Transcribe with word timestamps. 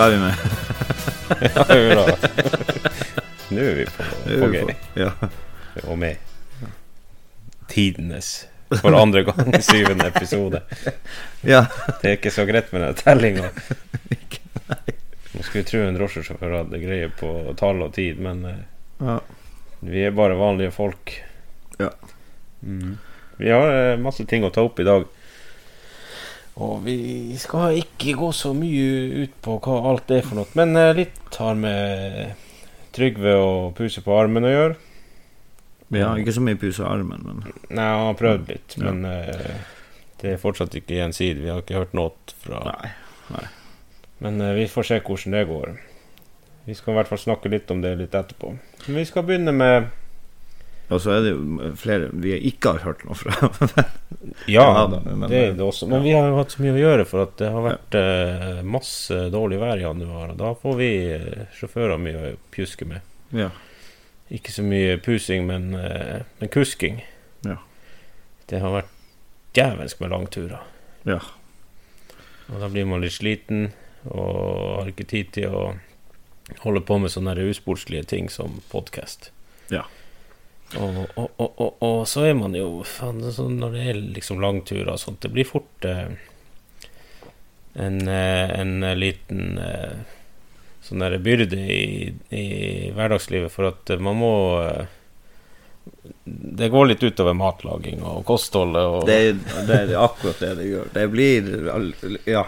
Da 0.00 0.06
er 0.06 0.10
vi 0.10 0.18
med. 0.18 0.34
Ja, 1.54 1.64
hurra. 1.68 2.04
Nå 3.48 3.60
er 3.60 3.74
vi 3.74 3.84
på, 3.84 4.04
på 4.24 4.46
på. 4.54 4.70
Ja. 4.96 5.10
Og 5.82 5.98
med 5.98 6.16
tidenes 7.68 8.30
for 8.80 8.96
andre 8.96 9.26
gang 9.28 9.52
syvende 9.68 10.06
episode. 10.08 10.62
ja. 11.44 11.66
Det 12.00 12.08
er 12.08 12.16
ikke 12.16 12.32
så 12.32 12.46
greit 12.48 12.72
med 12.72 12.86
den 12.86 12.96
tellinga. 12.96 13.52
Nå 15.34 15.44
skulle 15.44 15.68
tro 15.68 15.84
en 15.84 16.00
drosjesjåfør 16.00 16.56
hadde 16.62 16.80
greie 16.80 17.12
på 17.20 17.36
tall 17.60 17.84
og 17.84 17.92
tid, 18.00 18.24
men 18.24 18.40
eh, 18.48 18.64
ja. 19.04 19.20
vi 19.84 20.08
er 20.08 20.16
bare 20.16 20.40
vanlige 20.40 20.72
folk. 20.80 21.12
Ja. 21.76 21.92
Mm. 22.64 22.96
Vi 23.36 23.52
har 23.52 23.76
eh, 23.76 24.00
masse 24.00 24.24
ting 24.24 24.48
å 24.48 24.54
ta 24.54 24.64
opp 24.64 24.80
i 24.80 24.88
dag. 24.88 25.04
Og 26.60 26.82
vi 26.84 26.96
skal 27.40 27.78
ikke 27.80 28.14
gå 28.20 28.28
så 28.36 28.52
mye 28.56 29.24
ut 29.24 29.34
på 29.44 29.56
hva 29.64 29.78
alt 29.90 30.12
er 30.12 30.24
for 30.26 30.40
noe, 30.40 30.50
men 30.58 30.76
eh, 30.76 30.92
litt 30.98 31.38
har 31.40 31.56
med 31.56 32.34
Trygve 32.92 33.36
og 33.38 33.74
puse 33.78 34.02
på 34.04 34.16
armen 34.18 34.44
å 34.44 34.50
gjøre. 34.50 34.78
Har 35.94 36.18
ikke 36.20 36.34
så 36.36 36.42
mye 36.44 36.58
puse 36.58 36.86
armen, 36.86 37.22
men 37.26 37.38
Nei, 37.70 37.86
han 37.86 38.08
har 38.10 38.18
prøvd 38.18 38.50
litt, 38.50 38.76
Ja. 38.78 38.90
men 38.90 39.06
uh, 39.06 39.78
det 40.20 40.34
er 40.34 40.42
fortsatt 40.42 40.74
ikke 40.78 40.98
gjensidig. 41.00 41.42
Vi 41.46 41.50
har 41.50 41.62
ikke 41.64 41.80
hørt 41.80 41.94
noe 41.98 42.12
fra 42.44 42.60
Nei. 42.66 43.46
Men 44.22 44.42
uh, 44.42 44.52
vi 44.58 44.68
får 44.70 44.86
se 44.90 45.00
hvordan 45.06 45.34
det 45.38 45.46
går. 45.48 45.72
Vi 46.66 46.76
skal 46.78 46.92
i 46.92 46.98
hvert 46.98 47.10
fall 47.10 47.22
snakke 47.22 47.50
litt 47.50 47.70
om 47.74 47.80
det 47.82 47.96
litt 47.98 48.14
etterpå. 48.14 48.52
Men 48.86 49.00
vi 49.00 49.06
skal 49.08 49.26
begynne 49.26 49.54
med 49.56 49.88
Og 50.90 50.98
så 51.00 51.12
er 51.14 51.20
det 51.22 51.30
jo 51.36 51.70
flere 51.78 52.08
vi 52.12 52.32
ikke 52.50 52.72
har 52.74 52.84
hørt 52.88 53.04
noe 53.06 53.14
fra. 53.18 53.50
Ja, 54.50 54.62
Ja 54.66 54.86
da, 54.90 54.98
men- 55.06 55.28
det 55.30 55.38
er 55.38 55.52
det 55.56 55.64
også. 55.64 55.86
Men 55.88 56.02
vi 56.04 56.12
har 56.16 56.26
jo 56.28 56.36
hatt 56.36 56.52
så 56.52 56.60
mye 56.62 56.74
å 56.74 56.80
gjøre 56.80 57.04
for 57.08 57.22
at 57.24 57.36
det 57.40 57.48
har 57.54 57.62
vært 57.64 57.96
eh, 57.98 58.60
masse 58.66 59.16
dårlig 59.32 59.58
vær 59.62 59.78
i 59.80 59.84
januar. 59.86 60.32
Og 60.34 60.38
da 60.40 60.50
får 60.60 60.76
vi 60.80 60.88
eh, 61.14 61.44
sjåfører 61.56 61.98
mye 62.02 62.20
å 62.20 62.36
pjuske 62.54 62.88
med. 62.90 63.00
ja. 63.32 63.50
Ikke 64.30 64.52
så 64.54 64.62
mye 64.62 64.92
pusing, 65.02 65.42
men, 65.48 65.72
eh, 65.74 66.20
men 66.38 66.48
kusking. 66.54 67.00
Ja. 67.42 67.56
Det 68.46 68.60
har 68.62 68.70
vært 68.76 68.92
djevelsk 69.58 69.98
med 70.04 70.12
langturer. 70.12 70.60
Ja. 71.02 71.16
Og 72.50 72.60
da 72.62 72.68
blir 72.70 72.86
man 72.86 73.02
litt 73.02 73.16
sliten 73.16 73.72
og 74.06 74.76
har 74.84 74.92
ikke 74.92 75.08
tid 75.10 75.32
til 75.34 75.50
å 75.50 75.64
holde 76.62 76.82
på 76.86 77.00
med 77.02 77.10
sånne 77.10 77.34
usportslige 77.50 78.06
ting 78.12 78.30
som 78.30 78.60
podkast. 78.70 79.32
Ja. 79.74 79.82
Og, 80.78 80.98
og, 81.18 81.30
og, 81.36 81.72
og, 81.82 81.96
så 82.06 82.28
er 82.28 82.36
man 82.38 82.54
jo 82.54 82.84
faen, 82.86 83.24
sånn 83.34 83.56
Når 83.58 83.72
det 83.74 83.86
er 83.90 83.96
liksom 84.18 84.38
langturer 84.42 84.92
og 84.92 85.00
sånt, 85.02 85.18
det 85.24 85.32
blir 85.34 85.48
fort 85.48 85.86
eh, 85.88 86.12
en, 87.74 87.96
eh, 88.08 88.60
en 88.60 88.86
liten 88.98 89.58
eh, 89.58 89.98
sånn 90.86 91.02
der 91.02 91.18
byrde 91.22 91.58
i, 91.58 92.12
i 92.34 92.46
hverdagslivet, 92.94 93.52
for 93.52 93.70
at 93.70 93.92
man 94.02 94.18
må 94.20 94.32
eh, 94.62 94.96
Det 96.24 96.70
går 96.70 96.90
litt 96.90 97.02
utover 97.02 97.34
matlaging 97.34 98.02
og 98.06 98.24
kostholdet 98.28 98.94
og 98.94 99.06
Det, 99.10 99.20
det 99.68 99.82
er 99.84 99.94
akkurat 99.98 100.42
det 100.42 100.54
det 100.60 100.70
gjør. 100.70 100.90
Det 100.94 101.06
blir 101.12 102.20
Ja. 102.30 102.46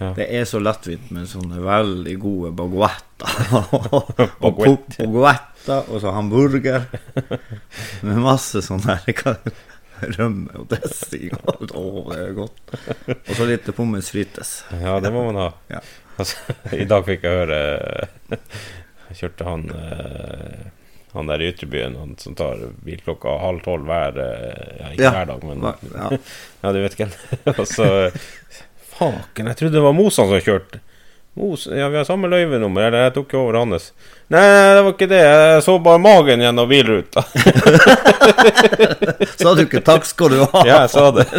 Ja. 0.00 0.12
Det 0.16 0.26
er 0.32 0.46
så 0.48 0.58
lettvint 0.62 1.10
med 1.12 1.26
sånne 1.28 1.58
veldig 1.60 2.14
gode 2.22 2.50
baguetter. 2.56 3.34
og 4.40 4.56
baguetter, 4.56 5.82
og 5.92 6.00
så 6.00 6.14
hamburger. 6.16 6.86
Med 8.06 8.22
masse 8.24 8.62
sånn 8.64 8.80
her 8.88 9.04
rømme 10.16 10.54
og 10.56 10.68
dressing. 10.72 11.34
og- 11.44 11.74
Å, 11.76 11.84
det 12.14 12.20
er 12.24 12.32
godt. 12.38 12.74
Og 13.12 13.32
så 13.36 13.48
litt 13.50 13.68
pommes 13.76 14.08
frites. 14.14 14.54
Ja, 14.80 14.96
det 15.04 15.12
må 15.12 15.26
man 15.28 15.36
ha. 15.42 15.48
Ja. 15.68 15.82
Altså, 16.20 16.56
I 16.76 16.84
dag 16.88 17.04
fikk 17.06 17.22
jeg 17.24 17.32
høre 17.44 17.58
Jeg 18.28 19.16
kjørte 19.16 19.44
han 19.46 19.62
eh, 19.72 20.66
Han 21.14 21.30
der 21.30 21.40
i 21.40 21.46
Ytrebyen, 21.48 21.94
han 21.96 22.10
som 22.20 22.34
tar 22.36 22.60
bil 22.84 23.00
klokka 23.06 23.38
halv 23.40 23.62
tolv 23.64 23.88
hver 23.88 24.18
eh, 24.20 24.74
Ja, 24.82 24.90
ikke 24.90 25.06
Ja. 25.06 25.12
hver 25.14 25.30
dag, 25.30 25.46
men 25.48 25.64
Ja. 25.64 26.10
Ja, 26.60 26.72
du 26.76 26.80
vet 26.82 26.98
hvem. 27.00 27.14
Og 27.54 27.62
så 27.70 27.86
Faken, 29.00 29.50
jeg 29.50 29.58
trodde 29.58 29.78
det 29.78 29.88
var 29.88 29.96
Mosan 29.96 30.30
som 30.30 30.44
kjørte. 30.44 30.84
Mos, 31.38 31.66
ja, 31.66 31.88
vi 31.88 31.96
har 31.96 32.04
samme 32.04 32.28
løyvenummer, 32.28 32.82
eller 32.88 32.98
jeg 33.06 33.12
tok 33.14 33.32
jo 33.32 33.38
over 33.44 33.54
hans. 33.60 33.92
Nei, 34.34 34.40
det 34.74 34.82
var 34.82 34.92
ikke 34.92 35.06
det. 35.10 35.20
Jeg 35.22 35.62
så 35.62 35.78
bare 35.82 35.98
magen 36.02 36.40
gjennom 36.42 36.68
bilruta. 36.68 37.22
Sa 39.40 39.54
du 39.54 39.62
ikke 39.62 39.80
'takk 39.86 40.04
skal 40.10 40.28
du 40.34 40.38
ha'? 40.42 40.64
Ja, 40.66 40.80
jeg 40.82 40.90
sa 40.90 41.10
det. 41.14 41.26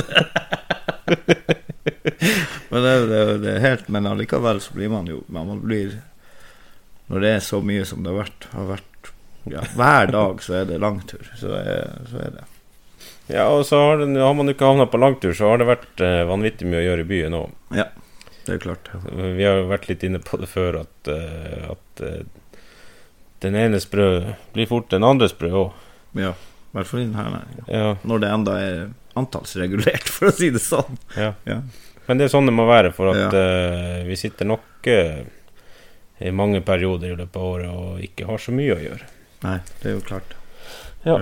Men 2.72 2.80
det, 2.88 2.96
det, 3.12 3.20
det 3.44 3.52
er 3.52 3.66
helt 3.66 3.88
Men 3.92 4.08
allikevel 4.08 4.62
så 4.64 4.72
blir 4.78 4.88
man 4.90 5.08
jo 5.10 5.18
Man 5.28 5.60
blir 5.60 5.98
Når 7.12 7.24
det 7.24 7.32
er 7.36 7.42
så 7.44 7.60
mye 7.66 7.84
som 7.86 8.04
det 8.06 8.14
har 8.14 8.20
vært, 8.22 8.48
har 8.54 8.70
vært 8.70 9.10
ja, 9.52 9.64
Hver 9.76 10.06
dag 10.14 10.44
så 10.46 10.54
er 10.62 10.66
det 10.70 10.78
langtur. 10.80 11.26
Så 11.36 11.52
er, 11.58 11.90
så 12.08 12.22
er 12.22 12.32
det. 12.38 12.46
Ja, 13.28 13.48
og 13.54 13.66
så 13.66 13.80
har, 13.80 13.98
det, 14.02 14.20
har 14.20 14.34
man 14.34 14.52
ikke 14.52 14.68
havna 14.68 14.88
på 14.90 15.00
langtur, 15.00 15.34
så 15.38 15.52
har 15.52 15.62
det 15.62 15.70
vært 15.70 16.04
eh, 16.04 16.24
vanvittig 16.28 16.68
mye 16.68 16.82
å 16.82 16.86
gjøre 16.86 17.04
i 17.06 17.10
byen 17.12 17.38
òg. 17.38 17.52
Ja, 17.78 17.88
det 18.48 18.56
er 18.56 18.64
klart. 18.64 18.90
Vi 19.12 19.46
har 19.46 19.62
jo 19.62 19.70
vært 19.70 19.88
litt 19.92 20.06
inne 20.08 20.22
på 20.24 20.40
det 20.42 20.50
før, 20.50 20.82
at, 20.82 21.12
uh, 21.12 21.76
at 21.76 22.02
uh, 22.04 22.64
den 23.46 23.58
ene 23.60 23.80
sprø 23.82 24.08
blir 24.56 24.70
fort 24.70 24.90
den 24.92 25.06
andre 25.08 25.30
sprø 25.32 25.52
òg. 25.66 25.86
Ja, 26.18 26.34
i 26.34 26.80
hvert 26.80 26.90
fall 26.90 27.04
i 27.04 27.06
denne 27.06 27.28
næringa. 27.38 27.68
Ja, 27.70 27.94
Når 28.08 28.24
det 28.24 28.34
enda 28.34 28.58
er 28.66 28.82
antallsregulert, 29.20 30.10
for 30.16 30.32
å 30.32 30.36
si 30.36 30.50
det 30.54 30.64
sånn. 30.66 31.00
ja. 31.20 31.36
Ja. 31.48 31.62
Men 32.08 32.18
det 32.18 32.26
er 32.26 32.32
sånn 32.34 32.50
det 32.50 32.56
må 32.58 32.66
være, 32.68 32.90
for 32.92 33.14
at 33.14 33.36
eh, 33.38 34.02
vi 34.04 34.18
sitter 34.20 34.48
nok 34.50 34.88
i 34.90 36.32
mange 36.36 36.60
perioder 36.66 37.14
i 37.14 37.16
løpet 37.16 37.38
av 37.38 37.46
året 37.46 37.70
og 37.72 38.02
ikke 38.04 38.26
har 38.28 38.42
så 38.42 38.52
mye 38.58 38.74
å 38.74 38.80
gjøre. 38.82 39.06
Nei, 39.46 39.54
det 39.80 39.92
er 39.92 39.96
jo 39.96 40.02
klart. 40.10 40.34
Ja. 41.06 41.16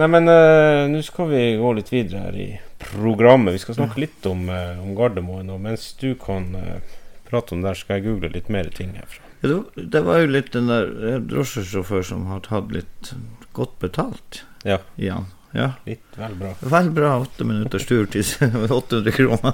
Nei, 0.00 0.06
men 0.08 0.28
uh, 0.28 0.86
nå 0.88 1.02
skal 1.04 1.28
vi 1.28 1.40
gå 1.60 1.72
litt 1.76 1.90
videre 1.92 2.22
her 2.26 2.36
i 2.40 2.46
programmet. 2.80 3.52
Vi 3.58 3.60
skal 3.62 3.76
snakke 3.76 4.00
litt 4.00 4.24
om, 4.30 4.46
uh, 4.48 4.78
om 4.80 4.94
Gardermoen. 4.96 5.50
Og 5.52 5.60
mens 5.60 5.90
du 6.00 6.14
kan 6.20 6.46
uh, 6.56 6.96
prate 7.28 7.52
om 7.56 7.60
det, 7.60 7.68
der, 7.68 7.80
skal 7.82 7.98
jeg 7.98 8.06
google 8.08 8.32
litt 8.32 8.48
mer 8.52 8.70
ting 8.72 8.94
herfra. 8.96 9.20
Ja, 9.42 9.58
det, 9.76 10.00
var- 10.06 10.22
jo 10.22 10.30
litt 10.32 10.52
den 10.54 10.70
der 10.70 11.20
drosjesjåfør 11.28 12.04
som 12.06 12.24
har 12.30 12.40
tatt 12.46 12.72
litt 12.72 13.12
godt 13.56 13.76
betalt 13.82 14.44
Ja. 14.64 14.78
igjen. 14.96 15.26
Ja. 15.52 15.72
Litt 15.84 16.14
vel 16.16 16.32
bra. 16.40 16.54
Vel 16.72 16.86
bra 16.96 17.10
åtte 17.26 17.44
minutters 17.44 17.84
tur 17.90 18.06
til 18.08 18.24
800 18.24 19.12
kroner. 19.12 19.52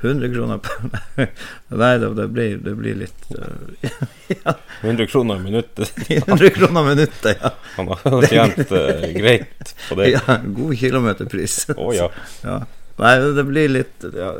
100 0.00 0.28
kroner 0.32 0.58
per 0.58 1.28
Nei, 1.82 1.98
det, 1.98 2.28
blir, 2.28 2.56
det 2.62 2.74
blir 2.78 2.94
litt 2.94 3.24
eh, 3.34 4.52
100 4.82 5.06
kroner 5.10 5.36
i 5.36 5.42
minuttet. 5.42 5.92
100 6.28 6.50
kroner 6.50 6.84
minuttet, 6.86 7.38
ja. 7.42 7.50
Han 7.76 7.88
har 7.88 8.26
tjent 8.30 8.70
uh, 8.72 9.06
greit 9.16 9.74
på 9.88 9.94
det. 9.98 10.08
ja. 10.14 10.36
God 10.44 10.76
kilometerpris. 10.78 11.66
Oh, 11.76 11.90
ja. 11.96 12.10
Ja. 12.46 12.60
Nei, 12.98 13.14
det 13.34 13.44
blir 13.46 13.68
litt 13.70 14.04
ja, 14.14 14.32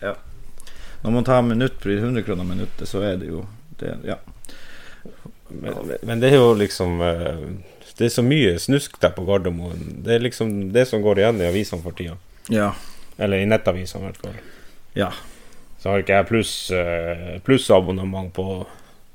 ja. 0.00 0.14
Når 1.02 1.10
man 1.10 1.24
tar 1.24 1.42
minuttpris, 1.42 2.00
100 2.02 2.22
kroner 2.22 2.44
minuttet, 2.44 2.88
så 2.88 3.00
er 3.02 3.16
det 3.20 3.28
jo 3.32 3.44
det, 3.80 3.96
Ja. 4.06 4.16
Men, 5.48 5.74
men- 5.86 5.98
men 6.02 6.20
det 6.20 6.30
er 6.32 6.38
jo 6.40 6.54
liksom 6.56 7.00
eh, 7.04 7.42
Det 7.98 8.06
er 8.06 8.12
så 8.14 8.22
mye 8.24 8.54
snusk 8.58 8.94
der 9.02 9.10
på 9.12 9.24
Gardermoen. 9.28 9.82
Det 10.04 10.14
er 10.14 10.22
liksom 10.24 10.72
det 10.72 10.86
som 10.88 11.02
går 11.04 11.18
igjen 11.20 11.40
i 11.42 11.48
avisene 11.50 11.82
for 11.84 11.92
tida. 11.92 12.14
Ja. 12.48 12.70
Eller 13.20 13.42
i 13.42 13.46
nettavisene, 13.46 14.00
i 14.00 14.06
hvert 14.08 14.22
fall. 14.22 14.38
Ja. 14.98 15.10
Så 15.82 15.90
har 15.90 16.02
ikke 16.02 16.20
jeg 16.20 16.28
pluss 16.28 16.54
plus 17.42 17.64
abonnement 17.74 18.30
på. 18.34 18.44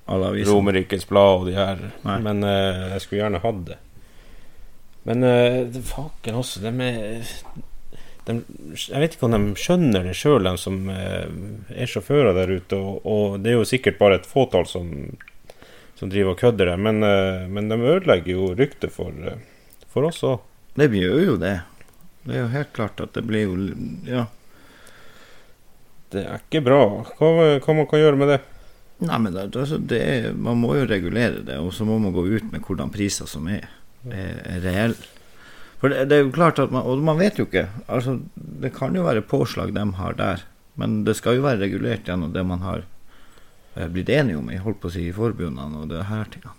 Romerikes 0.08 1.08
Blad 1.08 1.42
og 1.42 1.46
de 1.50 1.56
her. 1.56 1.80
Nei. 2.04 2.18
Men 2.24 2.44
uh, 2.44 2.94
jeg 2.94 3.04
skulle 3.04 3.22
gjerne 3.22 3.42
hatt 3.44 3.64
det. 3.68 3.78
Men 5.08 5.24
uh, 5.24 5.80
faken 5.88 6.40
også, 6.40 6.62
de 6.64 6.72
er 6.84 7.28
de, 8.28 8.36
Jeg 8.76 9.02
vet 9.02 9.16
ikke 9.16 9.28
om 9.30 9.36
de 9.36 9.60
skjønner 9.60 10.08
det 10.08 10.16
sjøl, 10.20 10.44
de 10.48 10.54
som 10.60 10.80
uh, 10.92 11.28
er 11.72 11.92
sjåfører 11.92 12.36
der 12.38 12.54
ute. 12.58 12.80
Og, 12.80 13.08
og 13.08 13.40
det 13.44 13.54
er 13.54 13.60
jo 13.60 13.68
sikkert 13.68 14.00
bare 14.02 14.20
et 14.20 14.30
fåtall 14.30 14.68
som, 14.70 14.92
som 16.00 16.12
driver 16.12 16.36
og 16.36 16.42
kødder 16.42 16.74
der. 16.74 16.84
Men, 16.88 17.04
uh, 17.04 17.48
men 17.52 17.72
de 17.72 17.80
ødelegger 17.80 18.34
jo 18.34 18.54
ryktet 18.58 18.94
for, 18.96 19.16
eh, 19.28 19.40
for 19.92 20.10
oss 20.10 20.24
òg. 20.28 20.42
Det 20.78 20.92
gjør 20.94 21.24
jo 21.24 21.38
det. 21.42 21.56
Det 22.28 22.36
er 22.36 22.44
jo 22.44 22.50
helt 22.54 22.74
klart 22.76 23.00
at 23.02 23.16
det 23.16 23.24
blir 23.28 23.48
jo 23.48 23.56
Ja. 24.08 24.28
Det 26.14 26.24
er 26.24 26.44
ikke 26.44 26.64
bra. 26.66 26.82
Hva, 27.20 27.32
hva 27.64 27.76
man 27.76 27.90
kan 27.90 28.02
gjøre 28.02 28.20
med 28.20 28.32
det? 28.32 28.40
Nei, 29.06 29.18
men 29.22 29.34
det, 29.36 29.50
altså, 29.52 29.78
det 29.78 30.00
er, 30.02 30.32
man 30.34 30.58
må 30.62 30.74
jo 30.78 30.88
regulere 30.90 31.44
det, 31.46 31.60
og 31.62 31.70
så 31.76 31.86
må 31.86 32.00
man 32.02 32.16
gå 32.16 32.24
ut 32.26 32.48
med 32.50 32.64
hvordan 32.66 32.90
priser 32.94 33.30
som 33.30 33.46
er, 33.52 33.68
er, 34.10 34.40
er 34.42 34.64
reelle. 34.64 35.14
For 35.78 35.94
det, 35.94 36.08
det 36.10 36.18
er 36.18 36.24
jo 36.24 36.34
klart 36.34 36.58
at 36.58 36.72
man 36.74 36.88
Og 36.90 37.04
man 37.06 37.20
vet 37.20 37.38
jo 37.38 37.46
ikke. 37.46 37.68
Altså, 37.86 38.16
det 38.34 38.72
kan 38.74 38.96
jo 38.98 39.04
være 39.06 39.22
påslag 39.22 39.76
de 39.76 39.84
har 40.00 40.16
der, 40.18 40.46
men 40.74 41.04
det 41.06 41.18
skal 41.20 41.38
jo 41.38 41.46
være 41.46 41.62
regulert 41.62 42.08
gjennom 42.10 42.34
det 42.34 42.46
man 42.50 42.64
har 42.66 42.82
eh, 43.76 43.86
blitt 43.86 44.10
enige 44.10 44.40
om 44.40 44.50
i 44.50 44.58
holdt 44.58 44.82
på 44.82 44.90
å 44.90 44.96
si, 44.96 45.06
i 45.10 45.14
forbundene 45.14 45.84
og 45.84 45.92
det 45.92 46.08
her 46.10 46.26
tingene. 46.34 46.58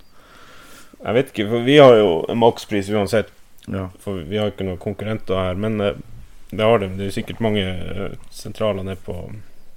Jeg 0.99 1.15
vet 1.15 1.33
ikke, 1.33 1.49
for 1.50 1.67
vi 1.67 1.77
har 1.79 1.97
jo 1.99 2.15
en 2.31 2.41
makspris 2.43 2.89
uansett. 2.91 3.35
Ja. 3.71 3.89
For 4.03 4.23
vi 4.27 4.39
har 4.39 4.50
ikke 4.50 4.67
noen 4.67 4.81
konkurrenter 4.83 5.39
her. 5.39 5.59
Men 5.59 5.83
eh, 5.83 5.99
det 6.50 6.65
har 6.65 6.79
de. 6.79 6.89
Det 6.97 7.06
er 7.06 7.15
sikkert 7.15 7.43
mange 7.45 7.65
eh, 7.65 8.12
sentraler 8.33 8.87
nede 8.87 9.00
på, 9.05 9.17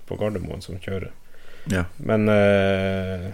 på 0.08 0.18
Gardermoen 0.20 0.64
som 0.64 0.80
kjører. 0.80 1.12
Ja. 1.72 1.86
Men, 1.98 2.30
eh, 2.30 3.28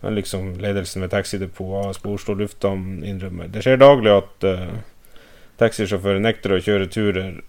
men 0.00 0.14
liksom 0.14 0.52
ledelsen 0.62 1.02
ved 1.02 1.10
taxidepot 1.10 2.06
Oslo 2.06 2.36
lufthavn 2.38 3.00
innrømmer 3.02 3.48
Det 3.50 3.64
skjer 3.64 3.80
daglig 3.80 4.12
at 4.14 4.46
eh, 4.46 4.76
taxisjåfører 5.58 6.22
nekter 6.22 6.54
å 6.54 6.60
kjøre 6.62 6.90
turer. 6.92 7.40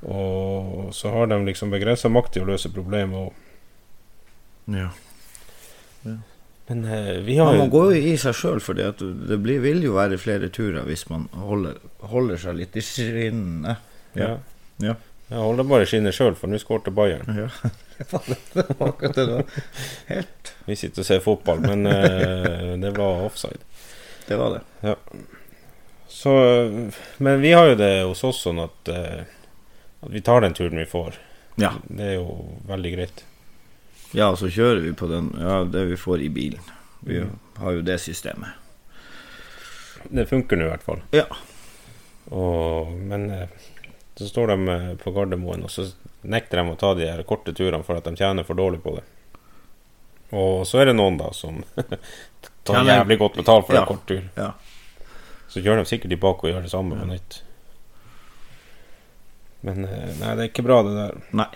Og 0.00 0.94
så 0.96 1.12
har 1.12 1.28
de 1.28 1.38
liksom 1.44 1.70
begrensa 1.70 2.08
makt 2.08 2.34
til 2.34 2.46
å 2.46 2.50
løse 2.54 2.72
problemet. 2.72 3.28
Og, 3.28 4.74
ja. 4.74 4.88
Men 6.70 6.84
eh, 6.86 7.16
vi 7.26 7.34
har 7.40 7.50
Man 7.50 7.56
jo 7.56 7.62
må 7.64 7.72
gå 7.72 7.80
jo 7.90 8.02
i 8.12 8.14
seg 8.20 8.36
sjøl, 8.38 8.60
for 8.62 8.78
det 8.78 9.38
blir, 9.42 9.58
vil 9.64 9.80
jo 9.82 9.96
være 9.96 10.20
flere 10.22 10.52
turer 10.54 10.84
hvis 10.86 11.08
man 11.10 11.24
holder, 11.34 11.80
holder 12.12 12.38
seg 12.38 12.60
litt 12.60 12.78
i 12.78 12.84
skinnet. 12.84 13.88
ja. 14.14 14.36
Ja. 14.80 14.94
Jeg 15.30 15.38
holder 15.38 15.66
bare 15.70 15.86
skinnet 15.86 16.14
sjøl, 16.16 16.34
for 16.34 16.50
nå 16.50 16.58
skårte 16.58 16.90
Bayern. 16.90 17.28
Ja. 17.36 17.46
Helt 20.10 20.50
Vi 20.66 20.76
sitter 20.78 21.04
og 21.04 21.06
ser 21.06 21.20
fotball, 21.22 21.60
men 21.62 21.86
uh, 21.86 22.74
det 22.80 22.90
var 22.96 23.22
offside. 23.28 23.62
Det 24.26 24.38
var 24.40 24.56
det. 24.56 24.62
Så, 26.10 26.32
men 27.22 27.38
vi 27.44 27.52
har 27.54 27.70
jo 27.70 27.76
det 27.78 27.92
hos 28.02 28.24
oss 28.26 28.42
sånn 28.46 28.58
at, 28.64 28.90
uh, 28.90 29.22
at 30.02 30.10
vi 30.10 30.22
tar 30.26 30.42
den 30.42 30.56
turen 30.58 30.82
vi 30.82 30.88
får. 30.90 31.14
Ja. 31.62 31.76
Det 31.86 32.08
er 32.08 32.14
jo 32.18 32.26
veldig 32.66 32.92
greit. 32.96 33.22
Ja, 34.16 34.30
så 34.36 34.48
kjører 34.50 34.80
vi 34.84 34.92
på 34.96 35.06
den 35.10 35.30
Ja, 35.38 35.60
det 35.64 35.84
vi 35.92 35.96
får 35.96 36.20
i 36.24 36.28
bilen. 36.28 36.60
Vi 37.06 37.20
har 37.60 37.72
jo 37.76 37.82
det 37.86 37.98
systemet. 38.02 38.48
Det 40.10 40.26
funker 40.28 40.56
nå 40.56 40.64
i 40.66 40.70
hvert 40.72 40.82
fall. 40.84 41.00
Ja. 41.14 41.26
Og, 42.30 42.90
men 42.96 43.28
eh, 43.30 43.48
så 44.16 44.26
står 44.28 44.52
de 44.52 44.68
eh, 44.74 44.88
på 45.00 45.12
Gardermoen, 45.16 45.64
og 45.66 45.70
så 45.72 45.86
nekter 46.22 46.60
de 46.60 46.72
å 46.72 46.76
ta 46.80 46.94
de 46.98 47.06
her 47.08 47.22
korte 47.28 47.52
turene 47.56 47.84
for 47.86 47.96
at 48.00 48.04
de 48.08 48.12
tjener 48.18 48.44
for 48.44 48.54
dårlig 48.58 48.82
på 48.84 48.96
det. 48.98 49.04
Og 50.36 50.62
så 50.68 50.78
er 50.82 50.90
det 50.90 50.96
noen 50.98 51.16
da 51.18 51.30
som 51.34 51.62
tar 52.68 52.84
jævlig 52.86 53.16
godt 53.18 53.38
betalt 53.40 53.66
for 53.66 53.74
Ja. 53.76 53.80
en 53.82 53.88
kort 53.92 54.04
tur. 54.08 54.22
Ja. 54.36 54.52
Så 55.50 55.62
kjører 55.64 55.82
de 55.82 55.90
sikkert 55.90 56.12
tilbake 56.14 56.46
og 56.46 56.52
gjør 56.52 56.62
det 56.68 56.70
samme 56.74 56.94
Ja. 56.96 57.02
på 57.02 57.10
nytt. 57.14 57.40
Men 59.66 59.84
eh, 59.84 60.12
nei, 60.20 60.34
det 60.36 60.44
er 60.44 60.48
ikke 60.52 60.64
bra, 60.64 60.82
det 60.86 60.94
der. 60.96 61.18
Nei. 61.36 61.48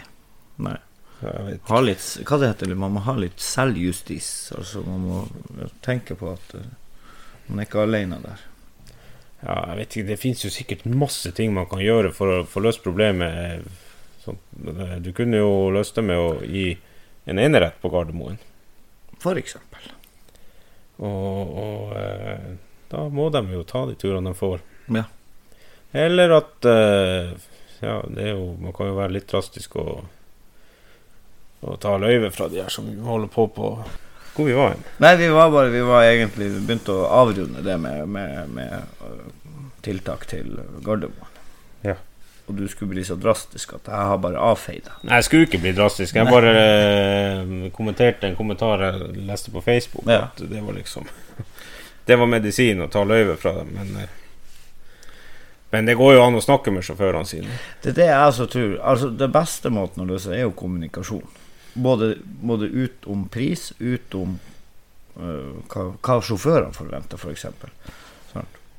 Nei. 0.69 0.77
Ha 1.23 1.81
litt 1.81 2.07
Hva 2.27 2.39
det 2.41 2.51
heter 2.51 2.73
det? 2.73 2.79
Man 2.79 2.97
må 2.97 3.05
ha 3.07 3.15
litt 3.17 3.41
selvjustis. 3.41 4.31
Altså 4.59 4.83
man 4.87 5.05
må 5.07 5.21
tenke 5.85 6.17
på 6.19 6.33
at 6.35 6.57
eh, 6.59 6.67
man 7.47 7.63
er 7.63 7.69
ikke 7.69 7.85
alene 7.85 8.19
der. 8.25 8.43
Ja, 9.45 9.57
jeg 9.71 9.79
vet 9.79 9.97
ikke, 9.97 10.09
Det 10.09 10.21
fins 10.21 10.45
jo 10.45 10.53
sikkert 10.53 10.85
masse 10.89 11.33
ting 11.37 11.53
man 11.55 11.69
kan 11.69 11.83
gjøre 11.85 12.13
for 12.17 12.33
å 12.33 12.45
få 12.49 12.65
løst 12.65 12.85
problemet. 12.85 13.65
Sånn, 14.25 14.41
eh, 14.73 14.97
du 15.05 15.13
kunne 15.17 15.43
jo 15.43 15.71
løst 15.75 15.97
det 15.99 16.07
med 16.09 16.21
å 16.21 16.39
gi 16.45 16.73
en 17.29 17.41
enerett 17.41 17.77
på 17.81 17.93
Gardermoen. 17.93 18.39
For 19.21 19.39
eksempel. 19.41 19.93
Og, 20.97 21.57
og 21.59 21.97
eh, 21.99 22.55
da 22.93 23.09
må 23.11 23.29
de 23.35 23.43
jo 23.53 23.65
ta 23.69 23.85
de 23.89 23.97
turene 24.01 24.33
de 24.33 24.39
får. 24.39 24.63
Ja. 24.95 25.09
Eller 25.95 26.39
at 26.41 26.69
eh, 26.69 27.35
Ja, 27.85 27.99
det 28.09 28.23
er 28.23 28.33
jo 28.35 28.55
Man 28.59 28.73
kan 28.75 28.89
jo 28.89 28.97
være 28.97 29.15
litt 29.15 29.29
drastisk 29.31 29.77
og, 29.81 30.05
og 31.65 31.79
ta 31.83 31.97
løyve 32.01 32.31
fra 32.35 32.49
de 32.53 32.63
her 32.63 32.73
som 32.73 32.89
holder 33.07 33.31
på 33.33 33.49
på 33.57 33.71
Hvor 34.35 34.49
vi 34.49 34.57
var 34.57 34.75
hen? 34.75 34.83
Nei, 34.99 35.15
vi 35.17 35.29
var 35.31 35.51
bare 35.51 35.71
Vi 35.71 35.83
var 35.87 36.05
egentlig 36.05 36.51
vi 36.51 36.65
begynte 36.67 36.97
å 36.97 37.07
avrunde 37.23 37.63
det 37.63 37.77
med, 37.79 38.09
med, 38.09 38.51
med 38.51 39.07
øh, 39.07 39.23
tiltak 39.85 40.27
til 40.27 40.59
Gardermoen. 40.85 41.31
Ja. 41.85 41.95
Og 42.47 42.57
du 42.59 42.67
skulle 42.69 42.93
bli 42.93 43.05
så 43.05 43.17
drastisk 43.17 43.77
at 43.79 43.87
jeg 43.89 44.09
har 44.11 44.19
bare 44.21 44.41
avfeid 44.41 44.83
deg. 44.85 44.97
Nei, 45.07 45.21
jeg 45.21 45.29
skulle 45.29 45.47
ikke 45.49 45.63
bli 45.63 45.73
drastisk. 45.77 46.17
Jeg 46.17 46.29
bare 46.29 46.51
eh, 46.57 47.55
kommenterte 47.77 48.29
en 48.29 48.37
kommentar 48.37 48.85
jeg 48.85 49.15
leste 49.29 49.53
på 49.55 49.63
Facebook. 49.65 50.05
Ja. 50.09 50.27
At 50.29 50.43
det 50.51 50.61
var 50.65 50.77
liksom 50.77 51.09
Det 52.07 52.19
var 52.21 52.29
medisin 52.29 52.83
å 52.85 52.91
ta 52.93 53.01
løyve 53.09 53.39
fra 53.41 53.55
dem. 53.63 53.71
Men, 53.73 53.95
eh, 54.03 54.13
men 55.73 55.89
det 55.89 55.97
går 55.97 56.19
jo 56.19 56.27
an 56.27 56.37
å 56.37 56.43
snakke 56.45 56.71
med 56.75 56.85
sjåførene 56.85 57.27
sine. 57.27 57.57
Det 57.83 57.95
er 57.95 57.97
det 57.97 58.11
jeg 58.11 58.27
også 58.29 58.49
tror. 58.53 58.75
Altså, 58.93 59.09
det 59.23 59.31
beste 59.33 59.73
måten 59.73 60.05
å 60.05 60.09
løse 60.11 60.35
er 60.35 60.45
jo 60.45 60.53
kommunikasjon. 60.59 61.25
Både, 61.75 62.15
både 62.23 62.69
ut 62.71 63.07
om 63.11 63.27
pris, 63.29 63.73
ut 63.79 64.15
om 64.15 64.37
øh, 65.19 65.55
hva, 65.71 65.89
hva 65.99 66.19
sjåførene 66.23 66.75
forventer, 66.77 67.19
f.eks. 67.19 67.25
For 67.25 67.35
eksempel. 67.35 67.75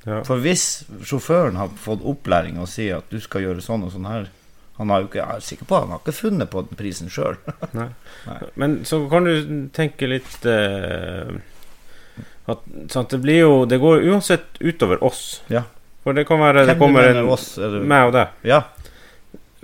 Ja. 0.06 0.21
For 0.21 0.38
hvis 0.38 0.86
sjåføren 1.01 1.57
har 1.57 1.71
fått 1.81 2.03
opplæring 2.06 2.59
og 2.62 2.69
sier 2.69 3.00
at 3.00 3.09
du 3.09 3.18
skal 3.24 3.42
gjøre 3.42 3.63
sånn 3.65 3.88
og 3.88 3.94
sånn 3.95 4.06
her 4.06 4.27
Han 4.77 4.92
har 4.92 5.01
jo 5.01 5.07
ikke, 5.07 5.21
jeg 5.21 5.39
er 5.39 5.45
sikker 5.47 5.68
på 5.69 5.80
han 5.80 5.94
har 5.94 6.01
ikke 6.01 6.13
funnet 6.13 6.50
på 6.51 6.62
den 6.68 6.77
prisen 6.77 7.07
sjøl. 7.09 7.38
Men 8.59 8.81
så 8.86 9.00
kan 9.09 9.25
du 9.25 9.69
tenke 9.74 10.09
litt 10.12 10.45
eh, 10.51 11.31
at 12.45 12.65
at, 12.68 13.09
det 13.09 13.21
blir 13.24 13.39
jo 13.39 13.53
Det 13.65 13.80
går 13.81 14.03
uansett 14.12 14.59
utover 14.59 15.03
oss. 15.03 15.41
Ja. 15.48 15.63
For 16.03 16.13
det 16.13 16.27
kan 16.27 16.44
være 16.44 16.65
det 16.65 16.75
Hvem 16.75 16.75
det 16.75 16.83
kommer 16.83 17.09
en, 17.09 17.30
oss? 17.33 17.48
Meg 17.57 18.12
og 18.12 18.13
deg, 18.18 18.36
ja. 18.45 18.62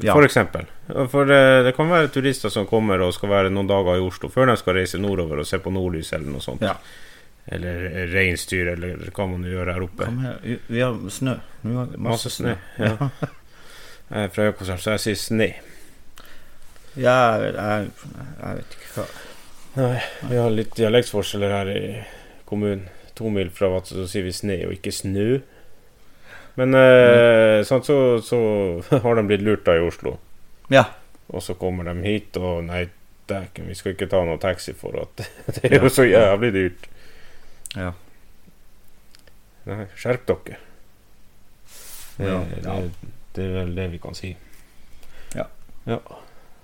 Ja. 0.03 0.15
for 0.17 0.25
eksempel. 0.25 0.65
For 1.11 1.29
det, 1.29 1.41
det 1.67 1.75
kan 1.77 1.89
være 1.91 2.11
turister 2.13 2.53
som 2.53 2.67
kommer 2.69 3.01
og 3.05 3.13
skal 3.15 3.31
være 3.31 3.53
noen 3.53 3.69
dager 3.69 3.99
i 3.99 4.03
Oslo 4.03 4.29
før 4.33 4.51
de 4.51 4.57
skal 4.59 4.77
reise 4.79 4.99
nordover 5.01 5.43
og 5.43 5.47
se 5.47 5.59
på 5.61 5.73
nordlys 5.73 6.13
eller 6.17 6.31
noe 6.33 6.43
sånt. 6.43 6.63
Ja. 6.65 6.75
Eller 7.51 8.07
reinsdyr, 8.11 8.73
eller 8.75 9.09
hva 9.15 9.25
man 9.27 9.45
gjør 9.47 9.73
her 9.73 9.85
oppe. 9.85 10.07
Her. 10.21 10.57
Vi 10.67 10.81
har 10.81 10.97
snø. 11.09 11.35
Vi 11.61 11.75
har 11.75 11.93
Masse 11.97 12.29
snø. 12.33 12.55
Ja. 12.77 12.95
Jeg 14.11 14.27
er 14.27 14.31
fra 14.35 14.45
Økosær, 14.51 14.79
så 14.83 14.91
jeg 14.91 14.99
sier 15.05 15.15
sne. 15.15 15.45
Ja, 16.99 17.13
jeg, 17.39 17.53
jeg, 17.55 17.91
jeg 18.41 18.57
vet 18.57 18.73
ikke 18.75 18.89
hva 18.97 19.05
Nei, 19.71 20.01
vi 20.27 20.35
har 20.35 20.51
litt 20.51 20.73
dialektsforskjeller 20.75 21.53
her 21.55 21.69
i 21.71 21.83
kommunen. 22.49 22.89
To 23.15 23.31
mil 23.31 23.47
fra 23.55 23.69
Vadsø 23.71 24.01
så 24.01 24.07
sier 24.11 24.25
vi 24.27 24.33
sne 24.35 24.57
og 24.65 24.73
ikke 24.75 24.91
snø. 24.91 25.37
Men 26.59 26.75
eh, 26.75 27.61
sant, 27.67 27.85
så, 27.87 27.97
så 28.25 28.39
har 29.03 29.15
de 29.15 29.25
blitt 29.27 29.45
lurt 29.45 29.65
da 29.67 29.77
i 29.77 29.83
Oslo. 29.85 30.17
Ja. 30.71 30.85
Og 31.31 31.43
så 31.43 31.55
kommer 31.59 31.87
de 31.87 31.95
hit, 32.03 32.37
og 32.37 32.65
nei, 32.67 32.85
dæken, 33.31 33.69
vi 33.71 33.77
skal 33.77 33.95
ikke 33.95 34.09
ta 34.11 34.23
noe 34.27 34.39
taxi 34.41 34.73
for 34.77 34.97
at 35.03 35.23
det 35.61 35.71
er 35.71 35.79
jo 35.79 35.91
så 35.91 36.07
jævlig 36.07 36.51
dyrt. 36.57 36.89
Ja. 37.77 37.93
Nei, 39.69 39.85
skjerp 39.95 40.27
dere. 40.27 40.59
Det, 42.17 42.27
Ja, 42.27 42.41
det, 42.43 43.13
det 43.33 43.45
er 43.45 43.53
vel 43.55 43.71
det 43.77 43.87
vi 43.93 44.01
kan 44.01 44.17
si. 44.17 44.33
Ja. 45.37 45.47
ja. 45.87 46.01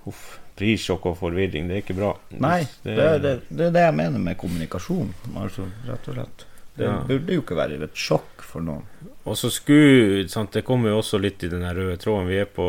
Uff. 0.10 0.36
Prissjokk 0.58 1.06
og 1.12 1.17
forvirring, 1.20 1.67
det 1.70 1.75
er 1.75 1.84
ikke 1.84 1.96
bra. 1.98 2.12
Nei, 2.41 2.63
det, 2.82 2.96
det, 3.22 3.34
det 3.50 3.67
er 3.67 3.74
det 3.75 3.84
jeg 3.84 3.94
mener 3.94 4.22
med 4.22 4.39
kommunikasjon. 4.41 5.12
Altså, 5.38 5.67
rett 5.86 6.10
og 6.10 6.17
slett. 6.17 6.46
Det 6.77 6.86
Ja. 6.86 7.00
burde 7.07 7.34
jo 7.34 7.41
ikke 7.41 7.57
være 7.57 7.84
et 7.84 7.96
sjokk 7.98 8.43
for 8.46 8.62
noen. 8.62 8.84
Og 9.25 9.36
så 9.36 9.50
skulle 9.51 10.27
sant, 10.29 10.51
Det 10.53 10.63
kommer 10.63 10.89
jo 10.89 11.00
også 11.01 11.19
litt 11.19 11.43
i 11.43 11.50
den 11.50 11.63
røde 11.63 11.98
tråden 11.98 12.27
vi 12.27 12.38
er 12.38 12.46
på 12.46 12.67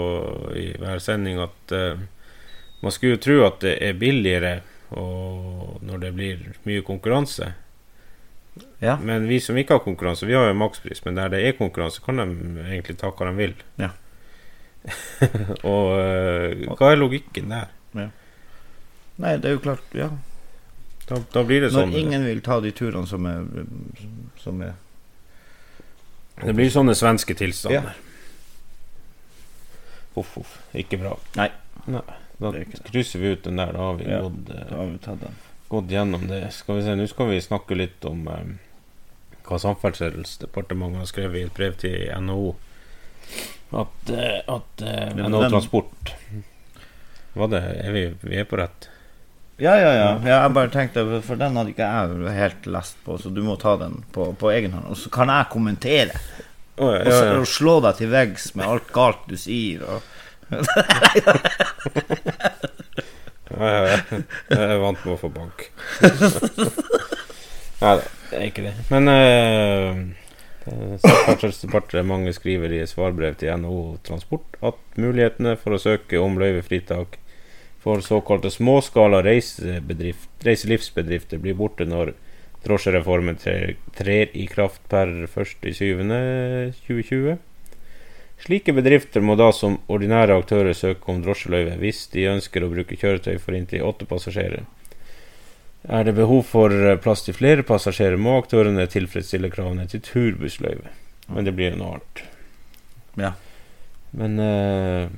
i 0.57 0.73
hver 0.79 0.99
sending, 0.99 1.39
at 1.39 1.73
uh, 1.73 1.99
man 2.83 2.93
skulle 2.93 3.17
jo 3.17 3.23
tro 3.23 3.47
at 3.47 3.61
det 3.61 3.77
er 3.83 3.93
billigere 3.93 4.63
når 4.91 6.01
det 6.01 6.15
blir 6.17 6.45
mye 6.65 6.83
konkurranse. 6.83 7.53
Ja. 8.81 8.97
Men 8.97 9.29
vi 9.29 9.39
som 9.41 9.57
ikke 9.57 9.77
har 9.77 9.85
konkurranse, 9.85 10.27
vi 10.27 10.33
har 10.33 10.49
jo 10.49 10.55
makspris, 10.57 11.05
men 11.05 11.15
der 11.15 11.29
det 11.29 11.43
er 11.45 11.59
konkurranse, 11.59 12.01
kan 12.01 12.17
de 12.17 12.25
egentlig 12.65 12.97
ta 12.97 13.11
hva 13.11 13.29
de 13.29 13.35
vil. 13.37 13.55
Ja. 13.77 13.91
og 15.69 15.93
uh, 15.99 16.77
hva 16.79 16.93
er 16.95 16.97
logikken 17.03 17.53
der? 17.53 17.69
Nei, 19.19 19.37
det 19.37 19.51
er 19.51 19.57
jo 19.57 19.63
klart, 19.63 19.85
ja. 19.99 20.09
Da, 21.09 21.17
da 21.33 21.43
blir 21.45 21.61
det 21.65 21.71
Når 21.73 21.81
sånn 21.87 21.95
ingen 21.97 22.25
vil 22.29 22.41
ta 22.45 22.59
de 22.61 22.71
turene 22.77 23.07
som 23.09 23.25
er, 23.27 23.47
som 24.43 24.61
er 24.63 24.75
Det 26.45 26.53
blir 26.55 26.69
sånne 26.71 26.95
svenske 26.95 27.35
tilstander. 27.35 27.95
Ja. 27.95 28.05
Uff, 30.21 30.35
uff. 30.39 30.53
Ikke 30.77 30.99
bra. 31.01 31.15
Nei. 31.39 31.49
Nei. 31.89 32.03
Da 32.39 32.53
er 32.55 32.67
krysser 32.87 33.23
vi 33.23 33.33
ut 33.35 33.43
den 33.47 33.57
der. 33.59 33.73
Da 33.75 33.79
har 33.89 33.95
vi 33.99 34.05
Ja. 34.11 34.21
gått 34.23 34.51
eh, 34.51 34.65
Da 34.71 34.77
har 34.77 34.87
vi 34.93 34.99
tatt 34.99 35.21
den. 35.21 35.35
gått 35.69 35.89
gjennom 35.91 36.27
det. 36.29 36.53
Skal 36.53 36.77
vi 36.77 36.83
se, 36.83 36.95
Nå 36.95 37.07
skal 37.09 37.29
vi 37.29 37.41
snakke 37.41 37.77
litt 37.77 38.05
om 38.05 38.29
eh, 38.29 38.45
hva 39.49 39.59
Samferdselsdepartementet 39.59 40.99
har 40.99 41.07
skrevet 41.07 41.37
i 41.41 41.47
et 41.49 41.55
brev 41.55 41.77
til 41.81 41.97
NHO. 42.21 42.55
At, 43.73 44.11
eh, 44.11 44.41
at 44.49 44.83
eh, 44.83 45.15
NHO 45.17 45.49
Transport 45.51 46.15
Var 47.35 47.49
det? 47.53 47.63
Er 47.85 47.93
vi, 47.93 48.05
vi 48.23 48.37
er 48.41 48.45
på 48.49 48.57
rett? 48.59 48.89
Ja, 49.59 49.75
ja, 49.75 49.91
ja. 49.95 50.11
Jeg 50.23 50.53
bare 50.55 50.71
tenkte, 50.71 51.03
For 51.27 51.39
den 51.39 51.57
hadde 51.59 51.73
ikke 51.73 51.87
jeg 51.87 52.35
helt 52.37 52.69
lest 52.71 53.01
på, 53.05 53.17
så 53.19 53.33
du 53.35 53.41
må 53.43 53.57
ta 53.59 53.75
den 53.81 54.05
på, 54.15 54.31
på 54.39 54.53
egen 54.55 54.77
hånd. 54.77 54.87
Og 54.93 55.01
så 55.01 55.11
kan 55.15 55.33
jeg 55.35 55.51
kommentere 55.55 56.15
Oh, 56.79 56.93
ja, 56.95 57.03
ja, 57.03 57.25
ja. 57.27 57.39
og 57.41 57.49
slå 57.51 57.81
deg 57.83 57.97
til 57.99 58.11
veggs 58.13 58.53
med 58.55 58.69
alt 58.71 58.93
galt 58.95 59.25
du 59.27 59.35
sier. 59.35 59.83
Og. 59.83 59.99
Jeg 63.59 64.15
er 64.55 64.79
vant 64.79 65.03
med 65.03 65.15
å 65.17 65.19
få 65.19 65.31
bank. 65.35 65.67
Nei 67.83 67.95
da, 67.99 68.05
det 68.31 68.39
er 68.39 68.47
ikke 68.47 68.65
det. 68.69 68.75
Men 68.93 69.11
eh, 69.11 69.99
Samferdselsdepartementet 71.03 72.39
skriver 72.39 72.75
i 72.79 72.85
svarbrev 72.87 73.39
til 73.41 73.51
NHO 73.63 73.99
Transport 74.07 74.59
at 74.63 74.79
mulighetene 75.01 75.57
for 75.59 75.75
å 75.75 75.83
søke 75.83 76.23
om 76.23 76.39
løyvefritak 76.39 77.19
for 77.89 78.01
såkalte 78.01 78.51
småskala 78.51 79.23
reiselivsbedrifter 80.45 81.39
blir 81.41 81.55
borte 81.57 81.87
når 81.89 82.13
drosjereformen 82.67 83.37
trer, 83.41 84.29
i 84.37 84.47
kraft 84.47 84.83
per 84.93 85.09
1.7.2020. 85.25 87.39
Slike 88.45 88.73
bedrifter 88.77 89.21
må 89.25 89.41
da 89.41 89.49
som 89.57 89.81
ordinære 89.89 90.37
aktører 90.37 90.77
søke 90.77 91.09
om 91.09 91.25
drosjeløyve 91.25 91.81
hvis 91.81 92.13
de 92.13 92.29
ønsker 92.35 92.61
å 92.61 92.69
bruke 92.75 93.01
kjøretøy 93.01 93.41
for 93.41 93.57
inntil 93.57 93.89
åtte 93.89 94.05
passasjerer. 94.11 94.69
Er 95.89 96.05
det 96.05 96.21
behov 96.21 96.45
for 96.51 96.69
plass 97.01 97.25
til 97.25 97.41
flere 97.41 97.65
passasjerer, 97.65 98.21
må 98.21 98.37
aktørene 98.43 98.85
tilfredsstille 98.93 99.49
kravene 99.55 99.89
til 99.89 100.05
turbussløyve. 100.05 100.93
Men 101.33 101.49
det 101.49 101.57
blir 101.57 101.73
jo 101.73 101.81
noe 101.81 101.97
annet. 101.97 102.21
Ja. 103.25 103.33
Men 104.13 104.37
uh, 104.45 105.09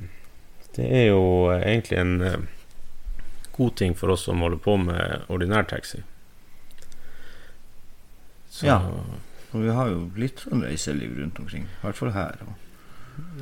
det 0.76 0.86
er 0.86 1.06
jo 1.10 1.22
eh, 1.50 1.64
egentlig 1.66 1.98
en 1.98 2.12
eh, 2.22 2.42
god 3.60 3.76
ting 3.80 3.94
for 3.98 4.14
oss 4.14 4.24
som 4.28 4.40
holder 4.44 4.60
på 4.64 4.76
med 4.80 5.28
ordinær 5.28 5.68
taxi. 5.68 6.02
Så, 8.50 8.66
Ja. 8.66 8.80
Og 9.52 9.62
vi 9.64 9.70
har 9.74 9.88
jo 9.90 10.10
litt 10.16 10.42
sånn 10.44 10.62
reiseliv 10.62 11.16
rundt 11.18 11.38
omkring. 11.42 11.64
I 11.66 11.84
hvert 11.84 11.98
fall 11.98 12.12
her. 12.14 12.36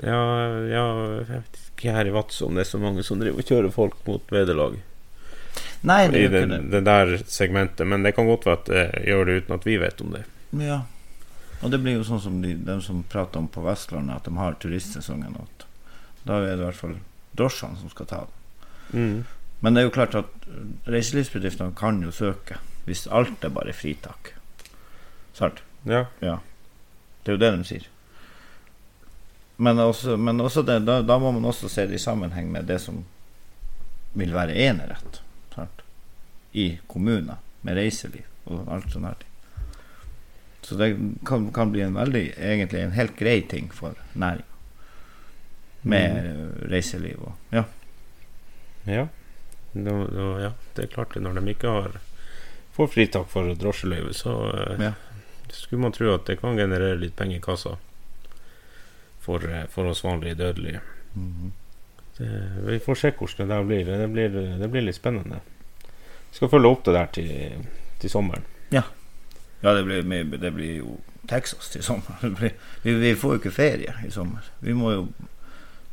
Ja, 0.03 0.21
ja, 0.65 0.85
jeg 1.19 1.27
vet 1.29 1.59
ikke 1.69 1.93
her 1.95 2.09
i 2.09 2.15
Vadsø 2.15 2.47
om 2.49 2.57
det 2.57 2.65
er 2.65 2.71
så 2.71 2.81
mange 2.83 3.05
som 3.07 3.21
driver 3.21 3.43
og 3.43 3.51
kjører 3.51 3.75
folk 3.75 3.99
mot 4.09 4.33
vederlag 4.33 4.79
Nei, 5.87 6.09
det 6.11 6.23
i 6.25 6.31
den, 6.33 6.51
det, 6.51 6.61
det. 6.73 6.81
der 6.89 7.13
segmentet, 7.31 7.87
men 7.87 8.03
det 8.03 8.15
kan 8.17 8.27
godt 8.27 8.49
være 8.49 8.59
at 8.59 8.71
det 8.73 8.87
gjør 9.07 9.29
det 9.29 9.37
uten 9.43 9.55
at 9.55 9.67
vi 9.69 9.77
vet 9.79 10.01
om 10.03 10.11
det. 10.17 10.25
Ja. 10.59 10.81
Og 11.63 11.71
det 11.71 11.79
blir 11.85 11.99
jo 11.99 12.07
sånn 12.07 12.23
som 12.25 12.41
de, 12.43 12.57
de 12.67 12.79
som 12.83 13.05
prater 13.11 13.39
om 13.43 13.47
på 13.51 13.63
Vestlandet, 13.63 14.17
at 14.17 14.27
de 14.27 14.35
har 14.39 14.59
turistsesongen. 14.63 15.37
Da 16.25 16.41
er 16.41 16.49
det 16.49 16.59
i 16.59 16.65
hvert 16.65 16.81
fall 16.81 16.97
drosjene 17.39 17.79
som 17.79 17.93
skal 17.95 18.11
ta 18.11 18.25
det. 18.27 18.99
Mm. 18.99 19.19
Men 19.61 19.75
det 19.75 19.83
er 19.83 19.88
jo 19.88 19.95
klart 19.95 20.15
at 20.19 20.49
reiselivsbedriftene 20.87 21.75
kan 21.79 22.03
jo 22.03 22.15
søke 22.15 22.61
hvis 22.88 23.07
alt 23.12 23.45
er 23.45 23.53
bare 23.53 23.75
fritak. 23.77 24.33
Sant? 25.37 25.61
Ja. 25.85 26.07
Det 26.21 27.33
er 27.33 27.37
jo 27.37 27.43
det 27.43 27.50
de 27.59 27.67
sier. 27.69 27.88
Men 29.59 29.81
også, 29.83 30.17
men 30.17 30.41
også 30.41 30.62
det, 30.62 30.79
da, 30.87 31.00
da 31.03 31.19
må 31.19 31.33
man 31.35 31.49
også 31.50 31.69
se 31.69 31.85
det 31.91 31.99
i 31.99 32.03
sammenheng 32.03 32.50
med 32.53 32.69
det 32.71 32.79
som 32.81 33.03
vil 34.19 34.33
være 34.35 34.55
enerett 34.69 35.21
sant? 35.55 35.83
i 36.57 36.79
kommuner, 36.88 37.43
med 37.67 37.77
reiseliv 37.77 38.25
og 38.49 38.71
alt 38.73 38.93
sånt 38.93 39.11
her. 39.11 39.27
Så 40.65 40.79
det 40.79 40.88
kan, 41.27 41.50
kan 41.53 41.73
bli 41.73 41.83
en 41.85 41.99
veldig, 41.99 42.23
egentlig 42.38 42.81
en 42.83 42.97
helt 42.97 43.17
grei 43.19 43.41
ting 43.50 43.69
for 43.75 43.99
næringa. 44.15 44.45
Med 45.88 46.25
mm. 46.25 46.71
reiseliv 46.73 47.21
og 47.23 47.55
Ja. 47.55 47.65
Ja. 48.87 49.07
Da, 49.85 49.95
da, 50.11 50.29
ja. 50.43 50.53
Det 50.75 50.85
er 50.85 50.93
klart. 50.95 51.15
Når 51.21 51.39
de 51.41 51.53
ikke 51.55 51.69
har 51.75 51.99
får 52.79 52.89
fritak 52.93 53.29
for 53.31 53.55
drosjeløyve, 53.59 54.13
så 54.15 54.35
eh, 54.55 54.83
Ja. 54.89 54.93
skulle 55.51 55.83
man 55.83 55.93
tro 55.93 56.13
at 56.15 56.27
det 56.27 56.41
kan 56.41 56.57
generere 56.57 56.99
litt 57.01 57.17
penger 57.17 57.37
i 57.39 57.41
kassa 57.43 57.77
for, 59.21 59.45
eh, 59.51 59.67
for 59.71 59.85
oss 59.91 60.05
vanlige 60.05 60.35
dødelige. 60.39 60.81
Mhm. 61.15 61.53
Det, 62.19 62.29
vi 62.67 62.79
får 62.83 62.95
se 62.99 63.11
hvordan 63.15 63.49
det 63.49 63.55
der 63.57 63.65
blir. 63.65 63.85
Det 63.87 64.09
blir, 64.13 64.29
det 64.59 64.69
blir 64.71 64.83
litt 64.83 64.97
spennende. 64.97 65.39
Vi 66.31 66.37
skal 66.37 66.49
følge 66.51 66.69
opp 66.75 66.85
det 66.85 66.95
der 66.97 67.07
til, 67.15 67.67
til 68.03 68.11
sommeren. 68.11 68.43
Ja, 69.63 69.73
det 69.75 69.85
blir, 69.85 70.03
det 70.39 70.51
blir 70.55 70.77
jo 70.79 70.97
Texas 71.29 71.71
til 71.71 71.83
sommeren. 71.83 72.35
Blir, 72.39 72.53
vi, 72.85 72.95
vi 72.95 73.15
får 73.19 73.33
jo 73.37 73.41
ikke 73.41 73.55
ferie 73.55 73.95
i 74.07 74.11
sommer. 74.11 74.45
Vi 74.63 74.75
må 74.75 74.93
jo 74.93 75.09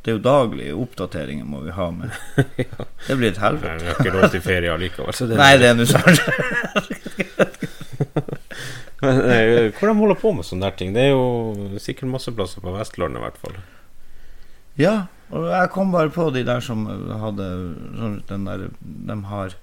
Det 0.06 0.12
er 0.12 0.20
jo 0.20 0.22
daglige 0.22 0.74
oppdateringer 0.78 1.46
må 1.50 1.64
vi 1.64 1.72
ha 1.74 1.88
med. 1.90 2.12
Det 3.08 3.14
blir 3.18 3.32
et 3.32 3.40
helvete. 3.42 3.72
Nei, 3.72 3.78
vi 3.80 3.86
har 3.90 3.96
ikke 3.98 4.12
råd 4.14 4.26
til 4.36 4.42
ferie 4.44 4.70
allikevel. 4.70 5.14
Så 5.18 5.26
det, 5.26 5.34
Nei, 5.40 5.56
det 5.58 5.66
er 5.66 5.74
nå 5.74 5.82
sant. 5.90 6.20
Men, 9.02 9.18
eh, 9.26 9.74
Hvordan 9.74 9.98
holder 9.98 10.14
på 10.20 10.30
med 10.36 10.46
sånne 10.46 10.68
der 10.68 10.76
ting? 10.78 10.94
Det 10.94 11.02
er 11.08 11.10
jo 11.10 11.26
sikkert 11.82 12.12
masse 12.12 12.30
plasser 12.38 12.62
på 12.62 12.70
Vestlandet 12.76 13.18
i 13.18 13.24
hvert 13.24 13.40
fall. 13.42 13.56
Ja, 14.78 14.94
og 15.34 15.50
jeg 15.50 15.72
kom 15.74 15.90
bare 15.90 16.14
på 16.14 16.30
de 16.30 16.46
der 16.46 16.62
som 16.62 16.86
hadde 16.86 17.74
sånn, 17.98 18.22
den 18.30 18.46
der 18.46 18.70
De 18.78 19.18
har 19.32 19.58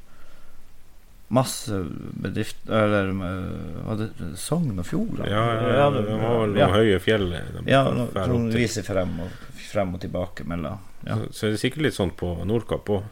masse 1.34 1.80
bedrifter 2.24 2.74
Eller 2.74 3.10
eh, 3.10 3.86
var 3.88 4.00
det 4.00 4.10
Sogn 4.40 4.80
og 4.80 4.86
Fjordane? 4.86 5.30
Ja, 5.32 5.44
ja, 5.54 5.70
ja, 5.80 5.88
de 5.90 6.18
har 6.22 6.36
vel 6.40 6.52
noen 6.54 6.60
ja. 6.60 6.68
høye 6.74 7.00
fjell 7.02 7.30
de 7.34 7.64
Ja, 7.72 7.84
som 8.14 8.50
viser 8.54 8.86
frem 8.86 9.16
og, 9.26 9.40
frem 9.72 9.96
og 9.98 10.04
tilbake 10.04 10.46
mellom 10.50 10.78
ja. 11.08 11.18
Så, 11.18 11.32
så 11.32 11.48
er 11.48 11.56
det 11.56 11.62
sikkert 11.64 11.88
litt 11.88 11.98
sånn 11.98 12.14
på 12.16 12.36
Nordkapp 12.48 12.92
òg. 12.96 13.08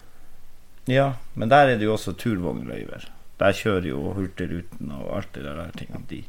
ja, 0.92 1.10
men 1.34 1.52
der 1.52 1.74
er 1.74 1.82
det 1.82 1.90
jo 1.90 1.98
også 1.98 2.14
turvognløyver. 2.16 3.10
Der 3.42 3.58
kjører 3.58 3.88
jo 3.90 4.14
Hurtigruten 4.16 4.94
og 4.96 5.10
alt 5.18 5.34
det 5.36 5.44
der 5.44 5.74
tingene 5.76 6.06
de 6.08 6.22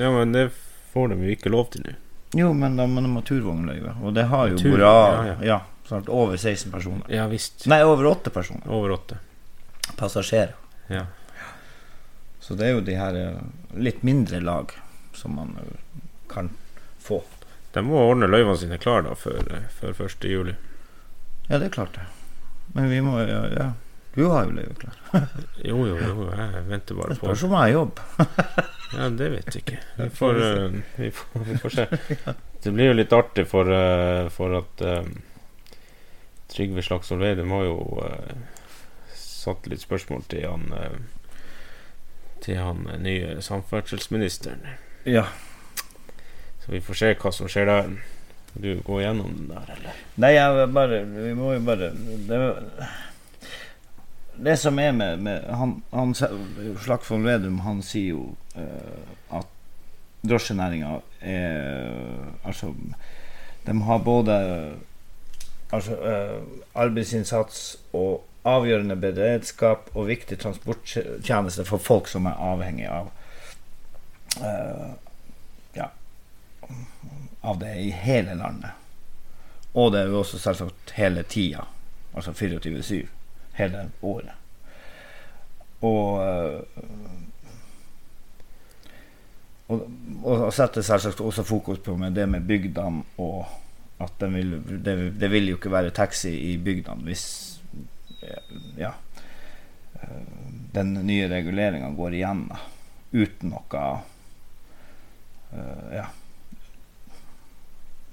Ja, 0.00 0.10
men 0.10 0.32
det 0.34 0.48
får 0.94 1.12
de 1.12 1.20
jo 1.22 1.36
ikke 1.36 1.52
lov 1.52 1.68
til 1.74 1.86
nå. 1.86 1.94
Jo, 2.34 2.50
men 2.56 2.74
de, 2.76 2.86
men 2.90 3.06
de 3.06 3.12
har 3.14 3.26
turvognløyve, 3.28 3.92
og 4.02 4.14
det 4.16 4.24
har 4.32 4.48
jo 4.50 4.58
Tur, 4.58 4.72
bra 4.74 4.94
ja, 4.96 5.26
ja, 5.28 5.36
ja. 5.46 5.58
sant, 5.86 6.08
over 6.10 6.34
16 6.34 6.72
personer. 6.72 7.04
Ja 7.12 7.28
visst. 7.30 7.68
Nei, 7.70 7.84
over 7.86 8.10
8 8.10 8.32
personer. 8.34 8.66
Over 8.66 8.96
8. 8.96 9.20
Passasjerer. 10.00 10.56
Ja. 10.90 11.04
Så 12.44 12.56
det 12.60 12.66
er 12.66 12.74
jo 12.76 12.82
de 12.84 12.96
her 12.98 13.16
eh, 13.16 13.38
litt 13.80 14.02
mindre 14.04 14.40
lag 14.44 14.72
som 15.16 15.38
man 15.38 15.54
eh, 15.62 16.02
kan 16.28 16.50
få. 17.00 17.22
De 17.72 17.82
må 17.82 17.96
ordne 18.04 18.28
løyvene 18.28 18.58
sine 18.60 18.78
klar 18.78 19.06
da 19.06 19.14
før, 19.16 19.48
eh, 19.48 19.70
før 19.72 19.96
1. 20.04 20.26
juli. 20.28 20.56
Ja, 21.48 21.56
det 21.56 21.70
er 21.70 21.74
klart 21.78 21.96
det. 21.96 22.04
Men 22.76 22.90
vi 22.92 23.00
må 23.04 23.16
ja, 23.22 23.40
ja. 23.52 23.70
Du 24.14 24.26
har 24.30 24.44
jo 24.46 24.54
løyve 24.54 24.76
klar. 24.78 25.00
Jo, 25.70 25.80
jo, 25.88 25.96
jo, 25.98 26.28
jeg 26.30 26.64
venter 26.68 26.98
bare 26.98 27.14
Det 27.14 27.20
på 27.22 27.30
spørs 27.32 27.44
om 27.48 27.56
jeg 27.56 27.62
har 27.64 27.76
jobb. 27.78 28.02
Ja, 28.94 29.08
det 29.10 29.28
vet 29.32 29.48
jeg 29.50 29.62
ikke. 29.64 29.78
Vi 30.04 30.10
får, 30.14 30.36
vi 31.00 31.08
får, 31.10 31.40
vi 31.48 31.56
får 31.58 31.72
se. 31.74 31.86
Det 32.62 32.70
blir 32.70 32.92
jo 32.92 32.98
litt 33.00 33.12
artig 33.12 33.42
for, 33.50 33.66
for 34.30 34.54
at 34.60 34.84
eh, 34.86 35.08
Trygve 36.54 36.84
Slagsvold 36.84 37.24
Vedum 37.24 37.50
har 37.50 37.64
jo 37.66 37.78
uh, 37.98 38.36
satt 39.18 39.66
litt 39.66 39.82
spørsmål 39.82 40.22
til 40.30 40.46
han 40.46 40.68
eh, 40.78 40.98
Til 42.42 42.58
han 42.58 42.86
eh, 42.90 42.98
nye 43.00 43.38
samferdselsministeren. 43.42 44.66
Ja. 45.04 45.26
Så 46.64 46.72
vi 46.72 46.80
får 46.80 47.00
se 47.00 47.14
hva 47.20 47.32
som 47.32 47.48
skjer 47.50 47.68
der. 47.68 47.94
Du 48.54 48.80
går 48.86 49.00
gjennom 49.02 49.32
den 49.34 49.48
der, 49.50 49.70
eller? 49.76 50.02
Nei, 50.22 50.30
jeg 50.36 50.68
bare 50.70 51.00
Vi 51.10 51.32
må 51.34 51.52
jo 51.56 51.62
bare 51.66 51.88
Det, 52.28 52.38
det 54.46 54.54
som 54.62 54.78
er 54.78 54.92
med, 54.94 55.18
med 55.26 55.48
han, 55.50 55.72
han 55.90 56.14
Slagsvold 56.14 57.26
Vedum, 57.26 57.58
han 57.66 57.82
sier 57.82 58.14
jo 58.14 58.28
uh, 58.54 59.38
at 59.38 59.50
drosjenæringa 60.22 61.00
er 61.20 61.90
Altså, 62.46 62.70
de 63.66 63.76
har 63.88 63.98
både 64.06 64.38
altså, 65.72 65.98
uh, 65.98 66.62
arbeidsinnsats 66.74 67.66
og 67.92 68.22
avgjørende 68.44 68.96
beredskap 69.00 69.90
og 69.94 70.08
viktig 70.10 70.38
transporttjeneste 70.42 71.64
for 71.68 71.82
folk 71.82 72.08
som 72.10 72.28
er 72.28 72.40
avhengig 72.44 72.86
av 72.92 73.10
uh, 74.40 74.90
ja, 75.74 75.88
av 77.40 77.58
det 77.60 77.74
i 77.80 77.90
hele 78.04 78.36
landet. 78.38 78.70
Og 79.74 79.92
det 79.92 80.04
er 80.04 80.12
jo 80.12 80.20
også 80.20 80.38
selvsagt 80.38 80.94
hele 80.98 81.24
tida, 81.26 81.64
altså 82.14 82.32
24-7, 82.36 83.06
hele 83.58 83.88
året. 84.02 84.36
Og 85.84 86.22
eh, 86.22 86.60
og, 89.72 89.82
og 90.22 90.52
setter 90.52 90.84
selvsagt 90.84 91.20
også 91.24 91.42
fokus 91.48 91.80
på 91.84 91.96
med 91.96 92.14
det 92.16 92.26
med 92.28 92.44
bygdene 92.46 93.02
og 93.18 93.46
at 94.04 94.12
den 94.20 94.34
vil, 94.34 94.50
det, 94.84 94.96
det 95.20 95.30
vil 95.32 95.48
jo 95.48 95.56
ikke 95.56 95.72
være 95.72 95.94
taxi 95.94 96.34
i 96.52 96.56
bygdene 96.60 97.06
hvis 97.06 97.24
ja, 98.78 98.92
den 100.74 100.92
nye 101.06 101.28
reguleringa 101.30 101.90
går 101.96 102.14
igjen 102.18 102.44
da, 102.50 102.58
uten 103.14 103.50
noe 103.54 103.84
uh, 105.54 105.94
ja 105.94 106.06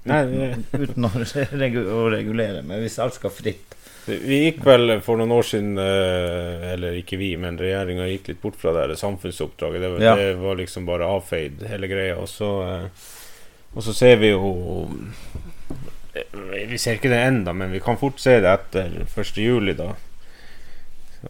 uten, 0.04 0.64
uten 0.82 1.04
å, 1.06 1.10
regu 1.54 1.82
å 1.94 2.08
regulere. 2.10 2.62
Men 2.66 2.80
hvis 2.82 2.98
alt 3.02 3.14
skal 3.18 3.30
fritt 3.34 3.76
Vi 4.08 4.40
gikk 4.48 4.64
vel 4.66 4.96
for 5.04 5.20
noen 5.20 5.30
år 5.30 5.46
siden, 5.46 5.76
eh, 5.78 6.64
eller 6.72 6.96
ikke 6.98 7.18
vi, 7.20 7.28
men 7.38 7.54
regjeringa 7.60 8.08
gikk 8.10 8.32
litt 8.32 8.40
bort 8.42 8.56
fra 8.58 8.72
det 8.74 8.96
samfunnsoppdraget. 8.98 9.80
Det, 9.84 9.90
var- 9.92 10.02
Ja. 10.02 10.14
det 10.18 10.32
var 10.40 10.58
liksom 10.58 10.86
bare 10.88 11.06
avfeid, 11.06 11.62
hele 11.70 11.86
greia. 11.86 12.16
Og 12.18 12.26
så, 12.28 12.48
eh, 12.66 12.88
og 13.76 13.82
så 13.86 13.94
ser 13.94 14.16
vi 14.18 14.32
jo 14.32 14.88
Vi 16.32 16.78
ser 16.80 16.96
ikke 16.96 17.10
det 17.12 17.20
ennå, 17.26 17.52
men 17.52 17.72
vi 17.74 17.80
kan 17.84 17.98
fort 18.00 18.20
se 18.20 18.38
det 18.40 18.48
etter 18.48 19.02
1. 19.04 19.36
juli, 19.36 19.74
da. 19.76 19.92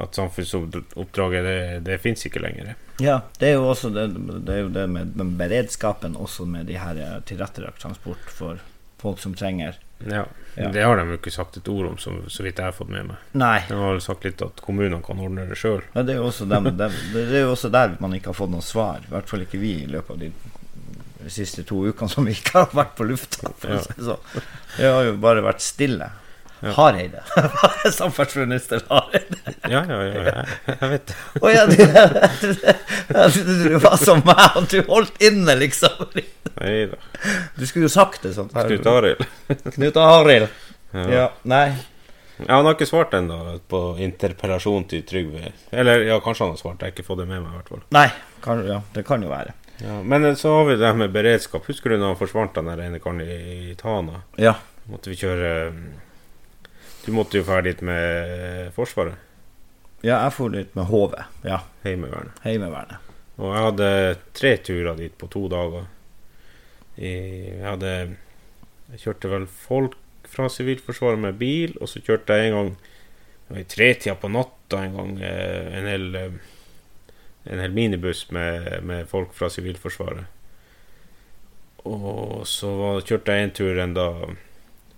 At 0.01 0.15
samfunnsoppdraget, 0.17 1.45
det, 1.45 1.57
det 1.85 1.99
fins 2.01 2.23
ikke 2.27 2.41
lenger. 2.41 2.75
Ja, 3.03 3.19
det 3.39 3.51
er 3.51 3.59
jo 3.59 3.67
også 3.73 3.91
det, 3.93 4.07
det, 4.47 4.61
jo 4.63 4.69
det 4.73 4.87
med, 4.89 5.17
med 5.19 5.35
beredskapen, 5.41 6.15
også 6.17 6.47
med 6.49 6.71
de 6.71 6.79
her 6.81 7.01
eh, 7.03 7.19
tilrettelagt 7.29 7.83
transport 7.83 8.31
for 8.31 8.63
folk 9.03 9.19
som 9.21 9.35
trenger 9.35 9.81
Ja. 10.07 10.25
Ja. 10.55 10.69
Det 10.69 10.83
har 10.83 10.97
de 10.97 11.07
jo 11.09 11.17
ikke 11.17 11.31
sagt 11.33 11.57
et 11.57 11.69
ord 11.69 11.87
om, 11.87 11.99
så, 11.99 12.13
så 12.29 12.43
vidt 12.45 12.59
jeg 12.61 12.67
har 12.69 12.75
fått 12.77 12.91
med 12.93 13.07
meg. 13.09 13.21
Nei. 13.39 13.63
De 13.69 13.77
har 13.79 14.01
sagt 14.05 14.27
litt 14.27 14.43
at 14.45 14.61
kommunene 14.61 14.99
kan 15.05 15.21
ordne 15.23 15.47
det 15.49 15.57
sjøl. 15.57 15.81
Ja, 15.95 16.03
det 16.05 16.17
er 16.17 16.21
jo 16.21 17.53
også 17.55 17.71
der 17.73 17.95
man 18.03 18.17
ikke 18.19 18.33
har 18.33 18.37
fått 18.37 18.53
noe 18.53 18.65
svar. 18.65 19.01
I 19.07 19.15
hvert 19.15 19.31
fall 19.33 19.47
ikke 19.47 19.61
vi 19.63 19.73
i 19.85 19.89
løpet 19.89 20.13
av 20.13 20.21
de, 20.21 20.29
de 21.25 21.33
siste 21.33 21.65
to 21.69 21.85
ukene 21.89 22.11
som 22.11 22.27
vi 22.29 22.35
ikke 22.37 22.59
har 22.59 22.75
vært 22.77 22.97
på 22.99 23.07
lufta. 23.09 23.53
Ja. 23.65 23.79
si 23.83 23.95
det 23.97 24.09
sånn. 24.09 24.43
Har 24.79 25.07
jo 25.09 25.15
bare 25.23 25.45
vært 25.45 25.65
stille. 25.65 26.11
Ja. 26.63 26.73
Hareide. 26.77 27.23
Samferdselsminister 27.99 28.85
Hareide. 28.89 29.39
Ja, 29.67 29.81
ja, 29.89 30.03
ja, 30.07 30.45
jeg, 30.67 30.91
vet 30.93 31.09
det. 31.11 31.17
Å 31.43 31.51
ja, 31.51 31.65
du, 31.67 31.75
du, 33.35 33.55
du 33.65 33.79
var 33.83 33.97
som 33.99 34.23
meg, 34.27 34.45
at 34.61 34.69
du 34.71 34.79
holdt 34.87 35.19
inne, 35.27 35.57
liksom. 35.59 36.05
Nei 36.61 36.85
da. 36.93 37.01
Du 37.57 37.65
skulle 37.67 37.89
jo 37.89 37.93
sagt 37.93 38.23
det 38.23 38.37
sånn. 38.37 38.53
Knut 38.55 38.87
Arild. 38.93 39.25
Knut 39.75 39.99
Arild. 39.99 40.55
Ja. 40.93 41.09
Ja, 41.11 41.27
nei. 41.51 41.67
Ja, 42.47 42.57
han 42.61 42.67
har 42.67 42.77
ikke 42.77 42.87
svart 42.87 43.15
ennå 43.15 43.57
på 43.71 43.81
interpellasjon 44.03 44.87
til 44.91 45.03
Trygve. 45.07 45.53
Eller 45.71 46.07
ja, 46.07 46.21
kanskje 46.23 46.47
han 46.47 46.55
har 46.55 46.63
svart, 46.63 46.79
jeg 46.79 46.91
har 46.93 46.95
ikke 46.95 47.07
fått 47.07 47.23
det 47.23 47.29
med 47.31 47.43
meg 47.43 47.51
i 47.51 47.59
hvert 47.59 47.75
fall. 47.75 47.83
Nei, 47.95 48.07
kan, 48.45 48.63
ja, 48.67 48.79
det 48.95 49.05
kan 49.07 49.23
jo 49.23 49.31
være. 49.35 49.55
Ja, 49.81 50.03
men 50.03 50.25
eh, 50.25 50.37
så 50.39 50.53
har 50.59 50.69
vi 50.69 50.77
det 50.77 50.93
med 50.99 51.15
beredskap. 51.15 51.67
Husker 51.67 51.91
du 51.91 51.97
når 51.97 52.13
han 52.13 52.21
forsvant 52.21 52.55
den 52.59 52.71
ene 52.75 53.01
karen 53.03 53.25
i, 53.25 53.75
Tana? 53.81 54.23
Ja. 54.37 54.59
Måtte 54.91 55.13
vi 55.13 55.17
kjøre 55.21 55.51
Du 57.05 57.13
måtte 57.15 57.39
jo 57.39 57.45
ferdig 57.47 57.77
dit 57.77 57.85
med 57.87 58.73
Forsvaret, 58.75 59.15
ja, 60.03 60.17
jeg 60.25 60.33
for 60.35 60.51
dit 60.51 60.73
med 60.75 60.89
HV. 60.91 61.13
Ja, 61.47 61.61
Heimevernet. 61.85 62.39
Heimevernet. 62.43 63.11
Og 63.39 63.53
jeg 63.55 63.67
hadde 63.69 63.91
tre 64.35 64.51
turer 64.67 64.97
dit 64.99 65.15
på 65.19 65.29
to 65.31 65.45
dager. 65.51 65.87
Jeg 66.99 67.63
hadde 67.63 67.93
Jeg 68.93 68.99
kjørte 69.05 69.31
vel 69.31 69.47
folk 69.47 69.95
fra 70.29 70.49
Sivilforsvaret 70.51 71.21
med 71.23 71.39
bil, 71.39 71.77
og 71.81 71.89
så 71.89 72.03
kjørte 72.03 72.35
jeg 72.37 72.51
en 72.51 72.57
gang 72.59 73.61
i 73.63 73.65
tretida 73.69 74.17
på 74.19 74.29
natta 74.33 74.83
en 74.83 74.97
gang 74.97 75.15
eh, 75.23 75.79
en 75.79 75.89
hel 75.89 76.19
eh, 76.19 76.37
en 77.45 77.59
hel 77.59 77.75
minibuss 77.75 78.31
med, 78.31 78.83
med 78.87 79.09
folk 79.11 79.35
fra 79.35 79.51
Sivilforsvaret. 79.51 80.25
Og 81.83 82.47
så 82.47 82.71
var, 82.79 83.01
kjørte 83.03 83.35
jeg 83.35 83.49
en 83.49 83.55
tur 83.57 83.81
enda 83.83 84.07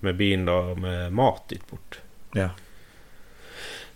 med 0.05 0.19
bilen 0.19 0.45
da 0.49 0.59
med 0.77 1.15
mat 1.17 1.47
dit 1.49 1.65
bort. 1.71 2.01
Ja. 2.37 2.51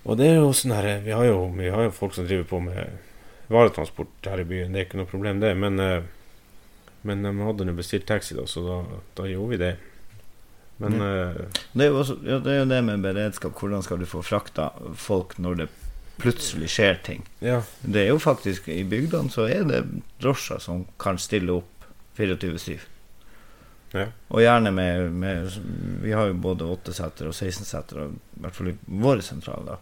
Og 0.09 0.17
det 0.17 0.31
er 0.31 0.39
jo 0.39 0.55
sånn 0.57 0.73
her 0.73 1.03
Vi 1.05 1.13
har 1.13 1.27
jo, 1.27 1.49
vi 1.53 1.69
har 1.69 1.89
jo 1.89 1.93
folk 1.93 2.15
som 2.17 2.29
driver 2.29 2.47
på 2.49 2.63
med 2.65 2.97
varetransport 3.53 4.29
her 4.31 4.41
i 4.41 4.47
byen. 4.49 4.73
Det 4.73 4.81
er 4.81 4.89
ikke 4.89 5.01
noe 5.01 5.11
problem, 5.11 5.43
det. 5.45 5.53
Men, 5.57 5.79
eh, 5.81 6.09
men 7.09 7.25
de 7.25 7.33
hadde 7.45 7.69
nå 7.69 7.77
bestilt 7.77 8.09
taxi, 8.09 8.37
da, 8.37 8.47
så 8.49 8.65
da, 8.65 8.79
da 9.17 9.29
gjorde 9.29 9.53
vi 9.53 9.61
det. 9.61 9.75
Men 10.79 11.01
eh, 11.03 11.61
Det 11.73 11.89
er, 11.89 11.93
også, 11.97 12.19
ja, 12.25 12.39
det 12.45 12.55
er 12.55 12.61
jo 12.63 12.71
det 12.73 12.81
med 12.87 13.05
beredskap. 13.05 13.57
Hvordan 13.59 13.85
skal 13.85 14.01
du 14.01 14.09
få 14.09 14.23
frakta 14.25 14.71
folk 14.97 15.37
når 15.43 15.63
det 15.63 15.69
plutselig 16.19 16.69
skjer 16.75 16.99
ting? 17.07 17.23
ja. 17.41 17.61
Det 17.83 18.03
er 18.05 18.09
jo 18.13 18.19
faktisk 18.19 18.69
I 18.69 18.83
bygdene 18.85 19.31
så 19.31 19.47
er 19.49 19.65
det 19.69 19.83
drosjer 20.21 20.59
som 20.61 20.85
kan 20.99 21.19
stille 21.19 21.53
opp 21.61 21.87
24-7. 22.19 22.79
Ja. 23.95 24.07
Og 24.29 24.43
gjerne 24.43 24.71
med, 24.75 25.13
med 25.17 25.53
Vi 26.03 26.11
har 26.13 26.27
jo 26.29 26.35
både 26.35 26.67
8-seter 26.69 27.31
og 27.31 27.33
16-seter, 27.37 28.03
i 28.11 28.43
hvert 28.43 28.55
fall 28.59 28.69
i 28.73 28.75
våre 29.01 29.23
sentraler. 29.25 29.79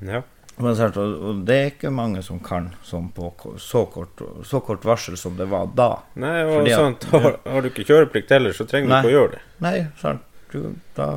ja. 0.00 0.22
Men 0.58 0.72
sant, 0.72 0.96
og, 0.96 1.10
og 1.20 1.40
det 1.44 1.54
er 1.60 1.66
ikke 1.68 1.90
mange 1.92 2.22
som 2.24 2.38
kan 2.40 2.70
sånn 2.88 3.10
på 3.12 3.28
så 3.60 3.82
kort, 3.92 4.22
så 4.48 4.62
kort 4.64 4.86
varsel 4.88 5.18
som 5.20 5.34
det 5.36 5.44
var 5.50 5.66
da. 5.76 5.90
Nei, 6.16 6.38
og 6.46 6.54
Fordi 6.62 6.72
at- 6.72 6.80
sant, 6.80 7.04
har, 7.12 7.26
har 7.44 7.60
du 7.60 7.68
ikke 7.68 7.84
kjøreplikt 7.84 8.32
heller, 8.32 8.56
så 8.56 8.64
trenger 8.64 8.88
du 8.88 8.94
ikke 8.96 9.10
å 9.10 9.16
gjøre 9.18 9.32
det. 9.34 9.42
Nei, 9.66 9.74
sant. 10.00 10.24
Du, 10.54 10.62
da 10.96 11.10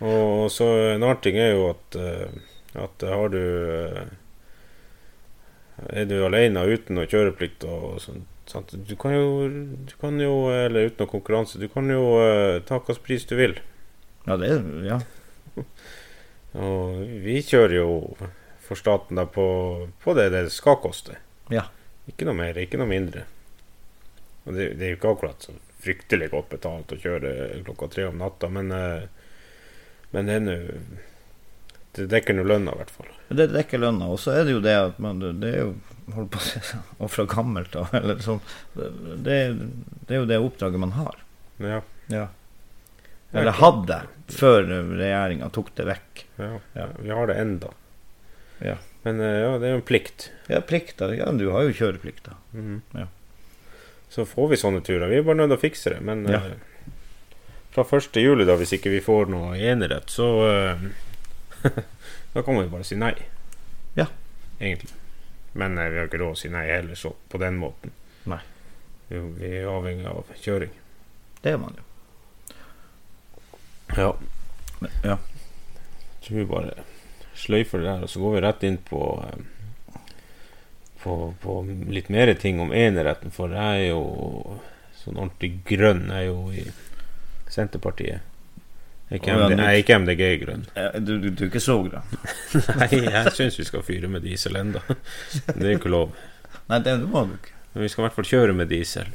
Og 0.00 0.48
så 0.52 0.66
en 0.94 1.04
annen 1.04 1.20
ting 1.20 1.36
er 1.36 1.52
jo 1.52 1.70
at, 1.74 1.96
eh, 2.00 2.28
at 2.80 3.04
har 3.04 3.32
du 3.32 3.40
eh, 3.40 4.04
Er 5.90 6.06
du 6.08 6.16
alene 6.24 6.64
uten 6.68 6.96
noe 6.96 7.08
kjøreplikt 7.10 7.66
og 7.68 8.00
sånt 8.00 8.28
sant? 8.50 8.72
Du 8.72 8.96
kan 8.96 9.14
jo, 9.14 9.48
du 9.86 9.94
kan 10.00 10.20
jo 10.20 10.48
Eller 10.52 10.90
uten 10.90 11.04
noe 11.04 11.12
konkurranse, 11.12 11.60
du 11.60 11.68
kan 11.72 11.88
jo 11.90 12.04
eh, 12.22 12.60
ta 12.66 12.80
hvilken 12.80 13.04
pris 13.06 13.26
du 13.28 13.36
vil. 13.38 13.58
Ja, 14.26 14.36
det 14.40 14.54
Ja. 14.88 15.00
Og 16.50 17.04
vi 17.22 17.36
kjører 17.46 17.76
jo 17.76 17.90
for 18.64 18.78
staten 18.78 19.18
da 19.20 19.22
på, 19.26 19.44
på 20.02 20.14
det 20.18 20.30
det 20.34 20.48
skal 20.50 20.80
koste. 20.82 21.14
Ja. 21.50 21.68
Ikke 22.10 22.26
noe 22.26 22.34
mer, 22.38 22.58
ikke 22.58 22.80
noe 22.80 22.90
mindre. 22.90 23.22
Og 24.46 24.56
det, 24.56 24.72
det 24.80 24.86
er 24.86 24.92
jo 24.94 24.98
ikke 24.98 25.12
akkurat 25.14 25.46
så 25.46 25.54
fryktelig 25.80 26.30
godt 26.32 26.50
betalt 26.50 26.94
å 26.94 26.98
kjøre 26.98 27.32
klokka 27.68 27.88
tre 27.92 28.08
om 28.08 28.18
natta, 28.18 28.50
men, 28.52 28.72
eh, 28.74 29.06
men 30.12 30.26
det 30.26 30.34
er 30.34 30.40
nå 30.44 30.56
Det 31.94 32.06
dekker 32.10 32.34
nå 32.38 32.44
lønna, 32.46 32.72
i 32.74 32.78
hvert 32.78 32.90
fall. 32.94 33.08
Det 33.28 33.48
dekker 33.50 33.78
lønna. 33.82 34.06
Og 34.14 34.18
så 34.22 34.30
er 34.38 34.44
det 34.46 34.52
jo 34.54 34.60
det 34.62 34.74
at 34.78 34.98
man 35.02 35.18
Det 35.40 35.48
er 35.54 35.64
jo 35.64 35.72
holdt 36.14 36.30
på 36.34 36.38
å 36.38 36.44
si 36.46 36.60
Og 37.02 37.10
fra 37.10 37.24
gammelt 37.30 37.74
av, 37.78 37.90
eller 37.94 38.18
sånn 38.22 38.40
det, 38.74 39.38
det 40.06 40.14
er 40.14 40.20
jo 40.20 40.28
det 40.30 40.38
oppdraget 40.38 40.80
man 40.82 40.94
har. 40.98 41.18
Ja. 41.58 41.80
Ja. 42.10 42.28
Eller 43.32 43.54
hadde, 43.58 44.00
før 44.34 44.64
regjeringa 44.98 45.50
tok 45.54 45.74
det 45.78 45.86
vekk. 45.90 46.24
ja, 46.38 46.52
Ja. 46.74 46.86
Vi 46.98 47.10
har 47.14 47.26
det 47.30 47.36
enda. 47.42 47.70
Ja. 48.58 48.76
Men 49.02 49.20
eh, 49.22 49.36
ja, 49.44 49.52
det 49.58 49.68
er 49.68 49.76
jo 49.76 49.80
en 49.80 49.86
plikt. 49.86 50.30
Ja, 50.50 50.58
plikter. 50.66 51.14
Ja, 51.16 51.30
du 51.32 51.46
har 51.54 51.62
jo 51.68 51.72
kjøreplikter. 51.74 52.34
Mhm. 52.52 52.80
Ja. 52.98 53.06
Så 54.10 54.24
får 54.26 54.48
vi 54.50 54.58
sånne 54.58 54.80
turer. 54.82 55.06
Vi 55.08 55.20
er 55.20 55.22
bare 55.22 55.38
nødt 55.38 55.52
til 55.52 55.58
å 55.60 55.62
fikse 55.62 55.92
det. 55.94 56.00
Men 56.02 56.26
Ja. 56.28 56.40
Fra 57.70 57.84
1. 57.98 58.16
juli, 58.16 58.44
da, 58.44 58.56
hvis 58.58 58.74
ikke 58.76 58.92
vi 58.92 59.02
får 59.04 59.30
noe 59.30 59.58
enerett, 59.58 60.10
så 60.10 60.28
uh, 60.46 60.82
Da 62.34 62.42
kan 62.46 62.58
vi 62.60 62.68
bare 62.70 62.86
si 62.86 62.96
nei. 62.98 63.14
Ja. 63.98 64.06
Egentlig. 64.58 64.92
Men 65.52 65.78
uh, 65.78 65.88
vi 65.90 65.98
har 65.98 66.10
ikke 66.10 66.20
råd 66.22 66.36
å 66.36 66.40
si 66.40 66.50
nei 66.52 66.66
heller, 66.70 66.98
så 66.98 67.14
på 67.30 67.40
den 67.42 67.58
måten. 67.58 67.94
Nei. 68.30 68.40
Jo, 69.10 69.24
vi 69.38 69.54
er 69.58 69.70
avhengig 69.70 70.06
av 70.06 70.28
kjøring. 70.38 70.74
Det 71.42 71.54
er 71.54 71.58
man 71.58 71.78
jo. 71.78 71.86
Ja. 73.96 74.12
Men, 74.78 74.92
ja. 75.02 75.16
tror 76.22 76.38
vi 76.38 76.46
bare 76.46 76.84
sløyfer 77.34 77.82
det 77.82 77.88
der, 77.88 78.04
og 78.06 78.12
så 78.12 78.20
går 78.22 78.36
vi 78.36 78.44
rett 78.44 78.62
inn 78.68 78.78
på 78.86 79.00
eh, 79.24 79.40
på, 81.02 81.34
på 81.40 81.56
litt 81.88 82.10
mer 82.12 82.32
ting 82.34 82.60
om 82.60 82.72
eneretten, 82.76 83.32
for 83.32 83.52
jeg 83.56 83.86
er 83.86 83.90
jo 83.94 84.58
sånn 85.00 85.16
ordentlig 85.16 85.54
grønn. 85.68 86.02
Jeg 86.12 86.26
er 86.26 86.28
jo 86.28 86.40
i 86.52 86.64
Senterpartiet. 87.50 88.26
Er 89.10 89.18
ikke, 89.18 89.34
MD, 89.34 89.56
nei, 89.58 89.70
ikke 89.82 89.96
MDG 89.98 90.20
i 90.22 90.36
Eh, 90.78 91.00
Du, 91.02 91.16
du, 91.18 91.30
du 91.34 91.44
er 91.44 91.48
ikke 91.48 91.62
så 91.62 91.80
grønn? 91.82 92.12
Nei, 92.78 92.86
jeg 93.10 93.32
syns 93.34 93.56
vi 93.58 93.64
skal 93.66 93.82
fyre 93.82 94.06
med 94.06 94.22
diesel 94.22 94.54
enda. 94.60 94.82
Det 95.50 95.64
er 95.66 95.72
ikke 95.74 95.90
lov. 95.90 96.12
Nei, 96.70 96.78
det 96.86 96.94
må 97.10 97.24
du 97.26 97.34
ikke. 97.34 97.56
Men 97.74 97.82
vi 97.82 97.88
skal 97.90 98.04
i 98.04 98.06
hvert 98.06 98.14
fall 98.20 98.28
kjøre 98.30 98.54
med 98.54 98.70
diesel. 98.70 99.10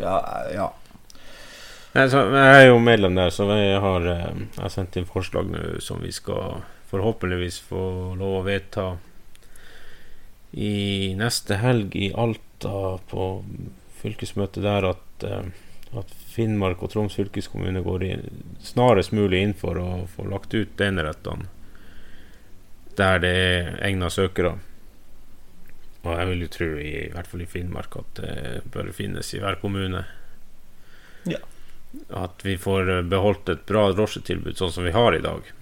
Ja, 0.00 0.16
ja. 0.54 0.70
Nei, 1.96 2.06
så, 2.12 2.22
jeg 2.32 2.62
er 2.62 2.66
jo 2.70 2.80
medlem 2.80 3.14
der, 3.16 3.28
så 3.32 3.44
jeg 3.52 3.76
har, 3.84 4.08
eh, 4.08 4.40
jeg 4.56 4.62
har 4.64 4.72
sendt 4.72 4.96
inn 5.00 5.08
forslag 5.08 5.52
nå 5.52 5.66
som 5.84 6.00
vi 6.04 6.12
skal 6.16 6.62
forhåpentligvis 6.88 7.60
få 7.68 7.84
lov 8.16 8.38
å 8.40 8.44
vedta 8.46 8.86
i 10.56 11.12
neste 11.18 11.58
helg 11.60 11.96
i 11.98 12.10
Alta 12.16 12.96
på 13.10 13.28
fylkesmøtet 14.00 14.64
der 14.64 14.86
at, 14.94 15.24
eh, 15.28 15.48
at 15.96 16.10
Finnmark 16.10 16.82
og 16.82 16.90
Troms 16.92 17.14
fylkeskommune 17.16 17.82
går 17.84 18.04
inn, 18.04 18.24
snarest 18.64 19.14
mulig 19.14 19.42
inn 19.42 19.54
for 19.56 19.78
å 19.80 19.90
få 20.10 20.26
lagt 20.30 20.54
ut 20.56 20.80
enerettene 20.82 21.46
der 22.96 23.20
det 23.20 23.32
er 23.36 23.74
egna 23.84 24.08
søkere. 24.12 24.54
Og 26.06 26.12
jeg 26.14 26.28
vil 26.30 26.44
jo 26.44 26.48
tro, 26.52 26.68
i, 26.80 26.92
i 27.08 27.12
hvert 27.12 27.28
fall 27.28 27.42
i 27.44 27.48
Finnmark, 27.50 27.98
at 27.98 28.20
det 28.20 28.62
bør 28.72 28.92
finnes 28.96 29.32
i 29.34 29.42
hver 29.42 29.58
kommune. 29.60 30.04
Ja. 31.28 31.42
At 32.14 32.44
vi 32.46 32.56
får 32.60 32.90
eh, 32.92 33.04
beholdt 33.10 33.50
et 33.52 33.66
bra 33.68 33.88
drosjetilbud 33.92 34.56
sånn 34.58 34.72
som 34.72 34.86
vi 34.86 34.94
har 34.96 35.16
i 35.16 35.22
dag. 35.24 35.52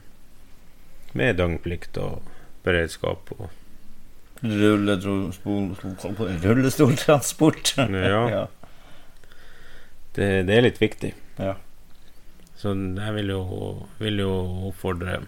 Med 1.15 1.39
døgnplikt 1.41 1.99
og 2.03 2.23
beredskap 2.67 3.35
og 3.39 3.49
Rullestoltransport. 6.45 7.75
Ja. 7.79 8.47
det, 10.17 10.29
det 10.49 10.57
er 10.57 10.67
litt 10.67 10.81
viktig. 10.83 11.13
Ja. 11.39 11.55
Så 12.57 12.73
jeg 12.75 13.15
vil 13.17 13.33
jo, 13.35 13.41
vil 14.01 14.21
jo 14.23 14.33
oppfordre 14.71 15.21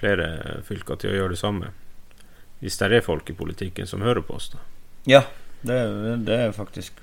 flere 0.00 0.60
fylker 0.66 1.00
til 1.00 1.12
å 1.12 1.16
gjøre 1.18 1.34
det 1.34 1.40
samme. 1.40 1.70
Hvis 2.60 2.76
det 2.80 2.90
er 2.92 3.04
folk 3.04 3.30
i 3.32 3.36
politikken 3.36 3.88
som 3.88 4.04
hører 4.04 4.24
på 4.24 4.36
oss, 4.36 4.50
da. 4.52 4.60
Ja, 5.08 5.22
det, 5.64 5.78
det 6.26 6.36
er 6.36 6.52
faktisk 6.56 6.98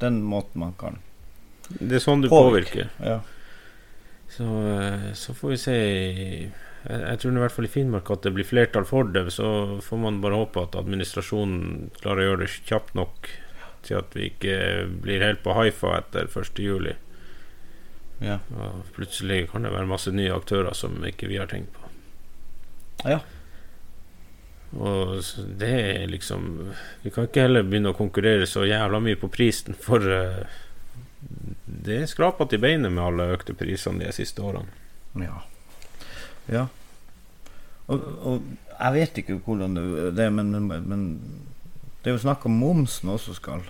den 0.00 0.20
måten 0.26 0.58
man 0.62 0.72
kan 0.78 0.96
Det 1.68 1.98
er 1.98 2.02
sånn 2.02 2.22
du 2.22 2.28
Påvirke. 2.30 2.86
påvirker. 2.86 2.92
Ja. 3.02 3.20
Så, 4.30 4.46
så 5.14 5.34
får 5.38 5.52
vi 5.52 5.58
se 5.62 5.74
Jeg, 5.76 6.50
jeg 6.86 7.18
tror 7.22 7.36
i 7.36 7.42
hvert 7.44 7.54
fall 7.54 7.66
i 7.68 7.70
Finnmark 7.70 8.10
at 8.14 8.24
det 8.26 8.32
blir 8.34 8.46
flertall 8.46 8.86
for 8.86 9.06
det. 9.10 9.24
Så 9.34 9.78
får 9.82 10.00
man 10.02 10.20
bare 10.22 10.38
håpe 10.38 10.62
at 10.66 10.78
administrasjonen 10.78 11.90
klarer 11.98 12.22
å 12.22 12.28
gjøre 12.30 12.44
det 12.44 12.52
kjapt 12.70 12.94
nok 12.98 13.30
til 13.86 14.00
at 14.00 14.14
vi 14.16 14.30
ikke 14.30 14.56
blir 15.02 15.24
helt 15.24 15.42
på 15.44 15.54
haifa 15.56 15.96
etter 16.00 16.28
1. 16.28 16.60
juli. 16.62 16.96
Ja. 18.24 18.38
Og 18.56 18.84
plutselig 18.96 19.46
kan 19.50 19.66
det 19.66 19.72
være 19.74 19.88
masse 19.88 20.12
nye 20.14 20.34
aktører 20.34 20.76
som 20.76 20.98
ikke 21.04 21.28
vi 21.30 21.40
har 21.40 21.50
tenkt 21.50 21.72
på. 21.76 21.90
Ja. 23.06 23.20
Og 24.76 25.20
det 25.60 25.72
er 25.72 26.06
liksom 26.10 26.72
Vi 27.04 27.10
kan 27.14 27.28
ikke 27.28 27.44
heller 27.46 27.64
begynne 27.64 27.92
å 27.92 27.96
konkurrere 27.96 28.48
så 28.50 28.64
jævla 28.66 28.98
mye 29.00 29.18
på 29.20 29.30
prisen, 29.32 29.76
for 29.78 30.02
eh, 30.02 30.56
det 31.66 32.00
er 32.02 32.10
skrapa 32.10 32.48
til 32.50 32.60
beinet 32.62 32.92
med 32.92 33.04
alle 33.04 33.30
økte 33.36 33.54
prisene 33.56 34.04
de 34.04 34.12
siste 34.14 34.42
årene. 34.42 34.68
Ja. 35.22 35.38
ja. 36.52 36.64
Og, 37.86 38.02
og 38.26 38.48
jeg 38.76 38.94
vet 38.96 39.20
ikke 39.22 39.38
hvordan 39.46 39.76
det 39.78 40.24
er, 40.24 40.32
men, 40.34 40.52
men 40.66 41.04
det 42.06 42.12
er 42.12 42.14
jo 42.14 42.22
snakk 42.22 42.44
om 42.46 42.54
momsen 42.54 43.08
også 43.10 43.32
skal. 43.34 43.64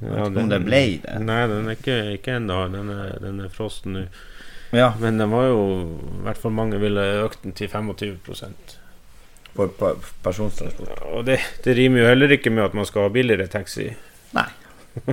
Jeg 0.00 0.08
vet 0.08 0.30
ikke 0.30 0.40
om 0.40 0.46
det 0.48 0.58
ble 0.64 0.78
det. 1.02 1.16
Nei, 1.20 1.42
den 1.50 1.66
er 1.68 1.74
ikke, 1.76 1.96
ikke 2.14 2.36
ennå. 2.38 2.62
Den, 2.72 2.88
den 3.20 3.42
er 3.44 3.50
frossen 3.52 3.92
nå. 3.92 4.04
Ja, 4.72 4.94
Men 4.96 5.20
den 5.20 5.28
var 5.28 5.50
jo 5.50 5.58
I 5.84 6.22
hvert 6.24 6.40
fall 6.40 6.54
mange 6.56 6.78
ville 6.80 7.02
økt 7.26 7.42
den 7.44 7.52
til 7.52 7.68
25 7.68 8.14
for, 9.52 9.68
på 9.68 9.90
persontransport. 10.24 11.02
Og 11.12 11.26
det, 11.28 11.42
det 11.60 11.76
rimer 11.76 12.06
jo 12.06 12.08
heller 12.08 12.32
ikke 12.38 12.48
med 12.48 12.64
at 12.64 12.78
man 12.80 12.88
skal 12.88 13.04
ha 13.04 13.12
billigere 13.12 13.52
taxi. 13.52 13.90
Nei. 14.32 14.48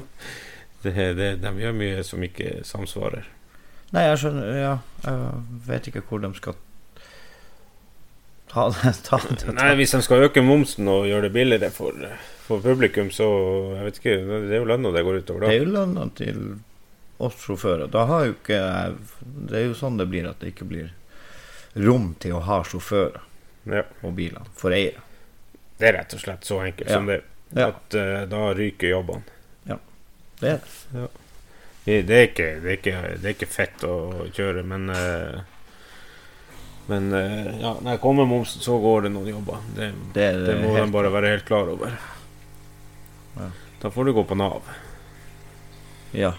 Det, 0.79 0.93
det, 0.95 1.25
de 1.43 1.49
gjør 1.59 1.73
mye 1.75 2.03
som 2.07 2.21
ikke 2.23 2.61
samsvarer. 2.63 3.25
Nei, 3.91 4.05
jeg 4.05 4.19
skjønner 4.21 4.53
Ja, 4.55 4.69
jeg 5.03 5.41
vet 5.65 5.89
ikke 5.91 6.05
hvor 6.07 6.21
de 6.23 6.29
skal 6.37 6.55
ta. 8.51 8.65
Ta 9.05 9.19
det. 9.29 9.53
Nei, 9.55 9.69
hvis 9.79 9.91
de 9.95 10.01
skal 10.05 10.25
øke 10.27 10.41
momsen 10.45 10.87
og 10.91 11.05
gjøre 11.09 11.27
det 11.27 11.33
billigere 11.35 11.69
for, 11.73 11.93
for 12.47 12.61
publikum, 12.65 13.11
så 13.13 13.27
jeg 13.77 13.85
vet 13.87 13.99
ikke, 14.01 14.15
Det 14.49 14.55
er 14.55 14.61
jo 14.63 14.69
lønna 14.71 14.91
det 14.95 15.03
går 15.07 15.21
utover 15.23 15.45
da. 15.45 15.47
Det 15.51 15.55
er 15.59 15.63
jo 15.65 15.71
lønna 15.75 16.07
til 16.17 16.41
oss 17.19 17.35
sjåfører. 17.43 17.89
Da 17.91 18.05
har 18.09 18.25
jo 18.29 18.35
ikke 18.37 18.59
Det 19.49 19.57
er 19.59 19.65
jo 19.67 19.73
sånn 19.77 19.97
det 19.99 20.07
blir 20.11 20.29
at 20.29 20.39
det 20.39 20.53
ikke 20.53 20.67
blir 20.69 20.89
rom 21.75 22.13
til 22.19 22.33
å 22.37 22.43
ha 22.47 22.61
sjåfører 22.65 23.19
Ja, 23.69 23.83
og 24.01 24.13
biler 24.17 24.47
for 24.57 24.73
eiere. 24.73 25.01
det 25.79 25.87
er 25.89 25.93
rett 25.99 26.13
og 26.15 26.19
slett 26.23 26.47
så 26.47 26.61
enkelt 26.65 26.89
Ja. 26.89 26.95
som 26.95 27.05
det. 27.07 27.21
Ja. 27.55 27.67
At 27.73 27.93
eh, 27.95 28.25
da 28.29 28.53
ryker 28.57 28.89
jobbene. 28.95 29.23
Det 30.39 30.49
er 30.49 30.59
det. 30.93 31.07
Det 31.85 32.01
det 32.07 32.15
er 32.15 32.25
ikke, 32.29 32.47
det 32.63 32.69
er 32.71 32.77
ikke, 32.77 32.99
det 33.19 33.27
er 33.29 33.33
ikke 33.35 33.47
fett 33.51 33.83
å 33.83 33.95
kjøre, 34.35 34.61
men 34.63 34.89
eh, 34.93 35.39
Men 36.89 37.11
eh, 37.13 37.51
ja, 37.61 37.75
når 37.79 37.91
jeg 37.95 38.01
kommer 38.01 38.25
momsen, 38.25 38.61
så 38.65 38.79
går 38.81 39.03
det 39.05 39.11
noen 39.13 39.27
jobber. 39.29 39.59
Det, 39.77 39.91
Det, 40.15 40.25
det 40.47 40.55
må 40.63 40.71
helt- 40.73 40.87
de 40.89 40.93
bare 40.95 41.11
være 41.13 41.29
helt 41.35 41.45
klar 41.45 41.69
over. 41.69 41.93
Ja. 43.37 43.49
Da 43.83 43.91
får 43.93 44.09
du 44.09 44.13
gå 44.17 44.23
på 44.27 44.35
Nav. 44.39 44.65
Ja. 46.17 46.31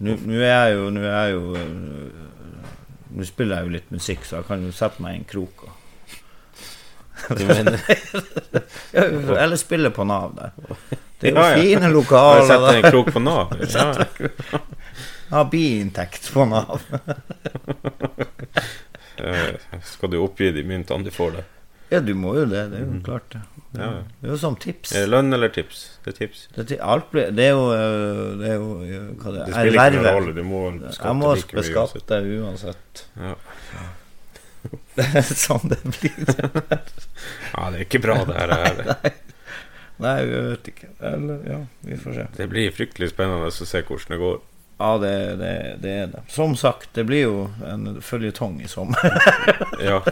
Nå 0.00 0.14
er 0.38 0.46
jeg 0.46 0.74
jo 0.78 0.88
Nå 0.94 1.00
er 1.02 1.26
jeg 1.26 1.32
jo 1.34 1.56
øh, 1.58 2.24
Nå 3.18 3.24
spiller 3.26 3.56
jeg 3.60 3.66
jo 3.66 3.72
litt 3.74 3.90
musikk, 3.92 4.24
så 4.24 4.36
jeg 4.40 4.46
kan 4.48 4.62
jo 4.64 4.72
sette 4.74 5.02
meg 5.02 5.14
i 5.14 5.18
en 5.20 5.26
krok. 5.28 5.64
Og, 5.64 5.70
eller 9.42 9.56
spille 9.60 9.90
på 9.90 10.04
Nav 10.08 10.32
der. 10.36 10.50
Det 11.20 11.30
er 11.30 11.32
jo 11.32 11.40
Ja, 11.40 11.48
ja. 11.50 11.56
fine 11.62 11.88
lokaler. 11.92 12.44
Sette 12.46 12.76
en 12.78 12.90
krok 12.92 13.12
på 13.14 13.20
Nav? 13.22 13.46
Ja. 13.74 13.92
Ha 15.30 15.44
biinntekt 15.52 16.30
på 16.32 16.44
Nav. 16.48 16.80
Eh, 19.18 19.54
Skal 19.82 20.10
du 20.12 20.20
oppgi 20.22 20.52
de 20.54 20.62
myntene 20.62 21.02
du 21.02 21.10
får 21.10 21.32
da? 21.34 21.40
Ja, 21.90 21.98
du 22.04 22.12
må 22.14 22.36
jo 22.36 22.44
det. 22.46 22.60
Det 22.70 22.78
er 22.78 22.84
jo 22.84 22.98
klart 23.02 23.24
det. 23.32 23.40
Ja. 23.74 23.88
Det 24.20 24.28
er 24.28 24.30
jo 24.30 24.36
som 24.38 24.54
tips. 24.62 24.92
Er 24.94 25.06
det 25.06 25.10
lønn 25.10 25.34
eller 25.34 25.50
tips? 25.50 25.80
Det 26.04 26.12
er 26.12 26.16
tips. 26.20 26.42
Det, 26.54 26.66
er 26.76 26.84
alt 26.86 27.08
blir, 27.10 27.32
det 27.34 27.48
er 27.48 27.56
jo 27.56 27.64
øh, 27.74 28.36
Det 28.38 28.46
er 28.52 28.54
jo 28.60 28.68
øh, 28.84 29.08
hva 29.18 29.32
det 29.34 29.40
Det 29.40 29.54
er. 29.56 29.56
spiller 29.56 29.88
ikke 29.90 30.02
noen 30.04 30.18
rolle. 30.20 30.34
Du 30.36 30.42
må 30.46 30.60
Jeg 30.70 30.92
skatte 30.98 31.16
må 31.18 31.32
beskatte 31.58 32.20
uansett. 32.38 33.02
Ja. 33.18 33.34
Det 35.00 35.06
er 35.18 35.32
sånn 35.46 35.66
det 35.72 35.80
blir. 35.88 36.18
ja, 37.56 37.64
det 37.72 37.74
er 37.74 37.82
ikke 37.88 38.02
bra, 38.04 38.20
det 38.28 38.38
her. 38.38 38.52
Nei, 38.92 39.12
Nei, 39.98 40.16
vi 40.30 40.44
vet 40.52 40.70
ikke. 40.76 40.92
Eller, 41.10 41.42
ja, 41.50 41.58
vi 41.90 41.98
får 41.98 42.20
se. 42.20 42.28
Det 42.38 42.46
blir 42.54 42.70
fryktelig 42.78 43.10
spennende 43.16 43.50
å 43.50 43.54
se 43.58 43.82
hvordan 43.82 44.14
det 44.14 44.20
går. 44.22 44.38
Ja, 44.78 44.92
det, 45.02 45.12
det, 45.40 45.52
det 45.82 45.92
er 46.02 46.06
det. 46.12 46.20
Som 46.30 46.52
sagt, 46.56 46.90
det 46.94 47.04
blir 47.08 47.22
jo 47.24 47.38
en 47.66 47.96
føljetong 48.02 48.60
i 48.62 48.68
sommer. 48.70 49.00
Ja. 49.82 50.02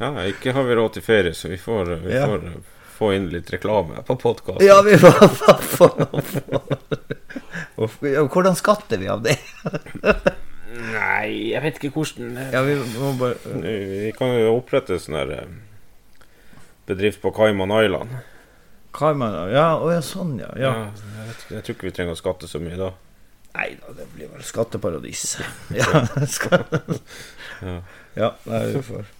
ja, 0.00 0.08
ikke 0.28 0.52
har 0.56 0.64
vi 0.68 0.74
råd 0.76 0.94
til 0.96 1.04
ferie, 1.04 1.34
så 1.36 1.48
vi 1.52 1.58
får, 1.60 1.92
vi 2.06 2.14
Ja. 2.16 2.26
får 2.28 2.46
eh, 2.48 2.56
få 2.96 3.10
inn 3.16 3.28
litt 3.32 3.50
reklame 3.52 4.02
på 4.06 4.16
podkasten. 4.20 4.64
Ja, 4.66 4.80
vi 4.84 4.96
får 5.00 5.28
få 5.76 5.88
Hvordan 8.32 8.56
skatter 8.56 8.98
vi 9.00 9.08
av 9.08 9.22
det? 9.24 9.36
Nei, 10.72 11.52
jeg 11.52 11.60
vet 11.64 11.78
ikke 11.80 11.92
hvordan 11.98 12.36
Ja, 12.52 12.62
vi 12.64 12.76
må 12.96 13.10
bare 13.20 13.36
Vi 13.60 14.12
kan 14.16 14.32
jo 14.38 14.54
opprette 14.56 14.96
sånn 15.00 15.18
her 15.20 15.32
eh, 15.36 15.50
bedrift 16.88 17.20
på 17.22 17.30
Cayman 17.36 17.72
Island. 17.76 18.14
Cayman 18.96 19.36
Ja, 19.52 19.66
å 19.80 19.90
ja, 19.92 20.00
sånn, 20.04 20.38
ja. 20.40 20.48
ja. 20.58 20.72
jeg, 20.88 21.26
vet 21.28 21.44
jeg 21.56 21.64
tror 21.66 21.76
ikke 21.76 21.88
vi 21.90 21.96
trenger 21.98 22.16
å 22.16 22.20
skatte 22.20 22.48
så 22.50 22.60
mye 22.62 22.78
da. 22.80 22.90
Nei 23.52 23.72
da, 23.80 23.92
det 23.96 24.06
blir 24.14 24.30
vel 24.32 24.44
skatteparadis. 24.46 25.38
Ja, 25.76 26.04
skal... 26.28 26.64
Ja. 27.62 27.80
ja 28.16 28.30
nei, 28.48 28.62
vi 28.72 28.86
får 28.86 29.10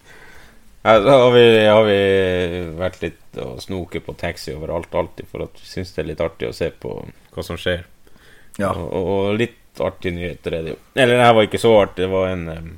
da 0.83 1.11
har 1.11 1.31
vi, 1.31 1.65
har 1.65 1.83
vi 1.87 1.99
vært 2.75 2.97
litt 2.99 3.37
og 3.39 3.61
snoke 3.63 4.01
på 4.03 4.15
taxi 4.19 4.51
overalt 4.51 4.91
alltid, 4.91 5.29
for 5.31 5.45
at 5.45 5.55
vi 5.55 5.67
syns 5.69 5.93
det 5.95 6.01
er 6.03 6.09
litt 6.09 6.23
artig 6.23 6.49
å 6.49 6.55
se 6.55 6.67
på 6.75 6.97
hva 7.31 7.45
som 7.45 7.55
skjer. 7.55 7.85
Ja. 8.59 8.73
Og, 8.75 8.89
og 8.91 9.37
litt 9.39 9.79
artige 9.79 10.17
nyheter 10.17 10.57
er 10.57 10.65
det 10.65 10.73
jo. 10.73 10.81
Eller 10.95 11.15
det 11.15 11.29
her 11.29 11.37
var 11.37 11.47
ikke 11.47 11.61
så 11.63 11.71
artig. 11.85 12.03
Det 12.03 12.09
var 12.11 12.33
en, 12.33 12.75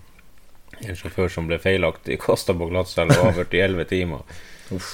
en 0.77 0.99
sjåfør 1.01 1.33
som 1.33 1.49
ble 1.49 1.57
feilaktig 1.63 2.19
kasta 2.21 2.53
på 2.53 2.69
glattcelle 2.69 3.17
og 3.17 3.31
avhørt 3.31 3.57
i 3.57 3.63
elleve 3.65 3.87
timer. 3.89 4.37
Uff. 4.75 4.93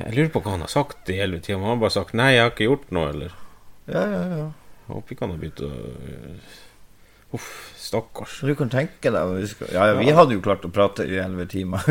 Jeg 0.00 0.16
lurer 0.16 0.34
på 0.34 0.42
hva 0.42 0.56
han 0.56 0.66
har 0.66 0.72
sagt 0.72 1.14
i 1.14 1.20
elleve 1.22 1.46
timer. 1.46 1.62
Han 1.68 1.76
har 1.76 1.84
bare 1.84 1.94
sagt 1.94 2.18
'nei, 2.18 2.32
jeg 2.34 2.42
har 2.42 2.52
ikke 2.56 2.68
gjort 2.72 2.90
noe', 2.90 3.14
eller 3.14 3.38
Ja, 3.86 4.02
ja, 4.02 4.22
ja. 4.34 4.50
Håper 4.92 5.14
ikke 5.14 5.26
han 5.26 5.34
har 5.34 5.40
begynt 5.40 5.64
å 5.64 5.72
Uff, 7.32 7.72
stakkars. 7.76 8.40
Du 8.44 8.52
kan 8.54 8.68
tenke 8.68 9.08
deg 9.08 9.30
vi 9.32 9.46
skal... 9.48 9.70
Ja, 9.72 9.86
ja, 9.88 9.94
vi 9.96 10.12
hadde 10.12 10.36
jo 10.36 10.42
klart 10.44 10.66
å 10.68 10.70
prate 10.72 11.06
i 11.08 11.16
elleve 11.16 11.46
timer. 11.48 11.86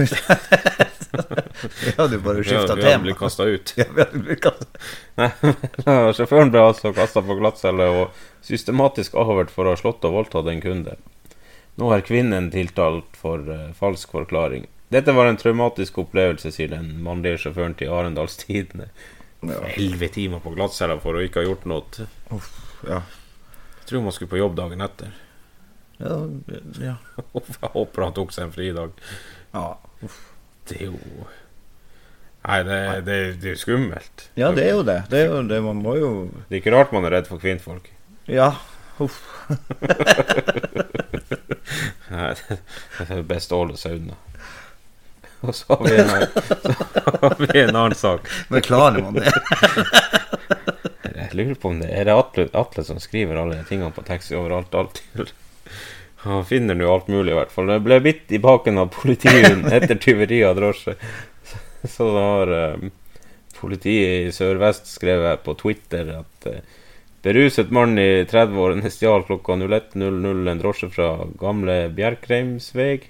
vi 1.81 1.93
hadde 1.97 2.19
jo 2.19 2.21
bare 2.21 2.43
skifta 2.45 2.75
vi 2.77 2.85
hadde 2.85 2.99
blitt 3.07 3.17
kasta 3.17 3.47
ut. 3.49 3.73
Ja, 3.79 3.87
vi 3.89 4.03
hadde 4.03 4.21
blitt 4.21 4.43
kastet. 4.43 4.77
Nei, 5.17 5.31
Sjåføren 6.17 6.53
ble 6.53 6.61
altså 6.67 6.93
kasta 6.93 7.25
på 7.25 7.39
glattcelle 7.41 7.89
og 7.89 8.21
systematisk 8.45 9.17
avhørt 9.17 9.49
for 9.53 9.65
å 9.65 9.73
ha 9.73 9.81
slått 9.81 10.05
og 10.05 10.19
voldtatt 10.19 10.51
en 10.53 10.61
kunde. 10.61 10.99
Nå 11.81 11.89
er 11.95 12.05
kvinnen 12.05 12.51
tiltalt 12.53 13.17
for 13.17 13.41
uh, 13.49 13.71
falsk 13.73 14.13
forklaring. 14.13 14.69
Dette 14.93 15.15
var 15.15 15.25
en 15.25 15.41
traumatisk 15.41 16.03
opplevelse, 16.03 16.53
sier 16.53 16.69
den 16.69 16.99
mannlige 17.01 17.47
sjåføren 17.47 17.73
til 17.79 17.89
Arendals 17.95 18.37
Tidende. 18.43 18.91
Ja. 19.41 19.63
Timer 19.73 20.43
på 20.43 20.53
glattcella 20.53 21.01
for 21.01 21.17
å 21.17 21.23
ikke 21.25 21.41
ha 21.41 21.49
gjort 21.49 21.63
noe. 21.65 22.05
Ja. 22.87 23.01
Jeg 23.81 23.89
tror 23.89 24.03
man 24.05 24.15
skulle 24.15 24.31
på 24.31 24.39
jobb 24.39 24.55
dagen 24.57 24.81
etter. 24.85 25.11
Ja, 26.01 26.17
ja. 26.81 26.95
Jeg 27.61 27.71
håper 27.75 28.05
han 28.07 28.15
tok 28.17 28.33
seg 28.33 28.47
en 28.49 28.55
fridag. 28.55 28.97
ja. 29.53 29.67
Det 30.69 30.77
er 30.77 30.91
jo 30.91 30.99
Nei, 32.41 32.57
det, 32.65 32.75
det, 33.05 33.15
det 33.41 33.49
er 33.49 33.53
jo 33.55 33.59
skummelt. 33.61 34.23
Ja, 34.39 34.47
det 34.55 34.63
er 34.65 34.71
jo 34.73 34.83
det. 34.85 34.95
Det 35.11 35.19
er 35.19 35.27
jo 35.29 35.41
det. 35.45 35.59
Man 35.61 35.81
må 35.83 35.93
jo 35.99 36.09
Det 36.47 36.55
er 36.55 36.61
ikke 36.61 36.73
rart 36.73 36.93
man 36.95 37.05
er 37.05 37.13
redd 37.17 37.27
for 37.29 37.41
kvinnfolk. 37.41 37.89
Ja. 38.29 38.47
Uff. 39.03 39.19
Nei, 42.09 42.31
det 42.37 43.07
er 43.17 43.21
best 43.29 43.53
å 43.53 43.61
holde 43.61 43.77
seg 43.81 43.99
unna. 43.99 44.17
Og 45.41 45.53
så 45.57 45.73
har 45.73 45.85
vi 45.85 45.93
en, 45.97 46.09
så 46.61 46.73
har 47.21 47.37
vi 47.41 47.61
en 47.63 47.75
annen 47.75 47.97
sak. 47.97 48.27
Men 48.53 48.65
klarer 48.65 49.01
man 49.05 49.17
det? 49.17 49.31
Jeg 51.31 51.39
lurer 51.39 51.59
på 51.61 51.69
om 51.71 51.79
det 51.79 51.87
er 51.95 52.09
det 52.09 52.15
Atle, 52.17 52.47
Atle 52.59 52.83
som 52.83 52.99
skriver 52.99 53.39
alle 53.39 53.61
de 53.61 53.67
tingene 53.69 53.93
på 53.95 54.03
taxi 54.03 54.35
overalt. 54.35 54.73
alltid. 54.75 55.31
Han 56.25 56.45
finner 56.45 56.75
nå 56.75 56.89
alt 56.91 57.07
mulig, 57.07 57.31
i 57.31 57.37
hvert 57.37 57.53
fall. 57.53 57.71
Det 57.71 57.79
ble 57.81 57.99
bitt 58.03 58.31
i 58.35 58.39
baken 58.41 58.77
av 58.77 58.91
politihund 58.93 59.71
etter 59.77 59.95
tyveri 59.95 60.43
av 60.45 60.59
drosje. 60.59 60.97
Så 61.87 62.09
da 62.13 62.25
har 62.25 62.51
eh, 62.57 62.91
politiet 63.57 64.27
i 64.27 64.35
Sør-Vest 64.35 64.91
skrevet 64.91 65.41
på 65.45 65.55
Twitter 65.57 66.11
at 66.19 66.47
uh, 66.49 66.59
beruset 67.25 67.71
mann 67.73 67.97
i 68.01 68.25
30-årene 68.29 68.91
stjal 68.93 69.25
klokka 69.25 69.55
01.00 69.61 70.51
en 70.51 70.61
drosje 70.61 70.91
fra 70.93 71.09
gamle 71.39 71.77
Bjerkreimsveg. 71.97 73.07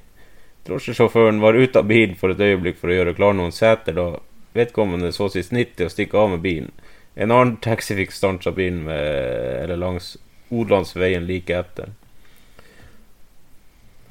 Drosjesjåføren 0.68 1.42
var 1.42 1.58
ute 1.58 1.82
av 1.82 1.90
bilen 1.90 2.16
for 2.20 2.32
et 2.32 2.44
øyeblikk 2.44 2.80
for 2.80 2.92
å 2.92 3.00
gjøre 3.00 3.16
klar 3.18 3.36
noen 3.36 3.56
seter 3.56 3.98
da 3.98 4.08
vedkommende 4.54 5.12
så 5.16 5.30
sitt 5.32 5.48
snitt 5.50 5.76
til 5.76 5.88
å 5.88 5.94
stikke 5.94 6.20
av 6.20 6.36
med 6.36 6.44
bilen. 6.44 6.72
En 7.16 7.32
annen 7.32 7.58
taxi 7.62 7.96
fikk 7.98 8.12
stansa 8.16 8.52
bilen 8.56 8.84
med, 8.88 9.64
eller 9.64 9.78
langs 9.78 10.14
Odlandsveien 10.52 11.26
like 11.28 11.56
etter. 11.58 11.90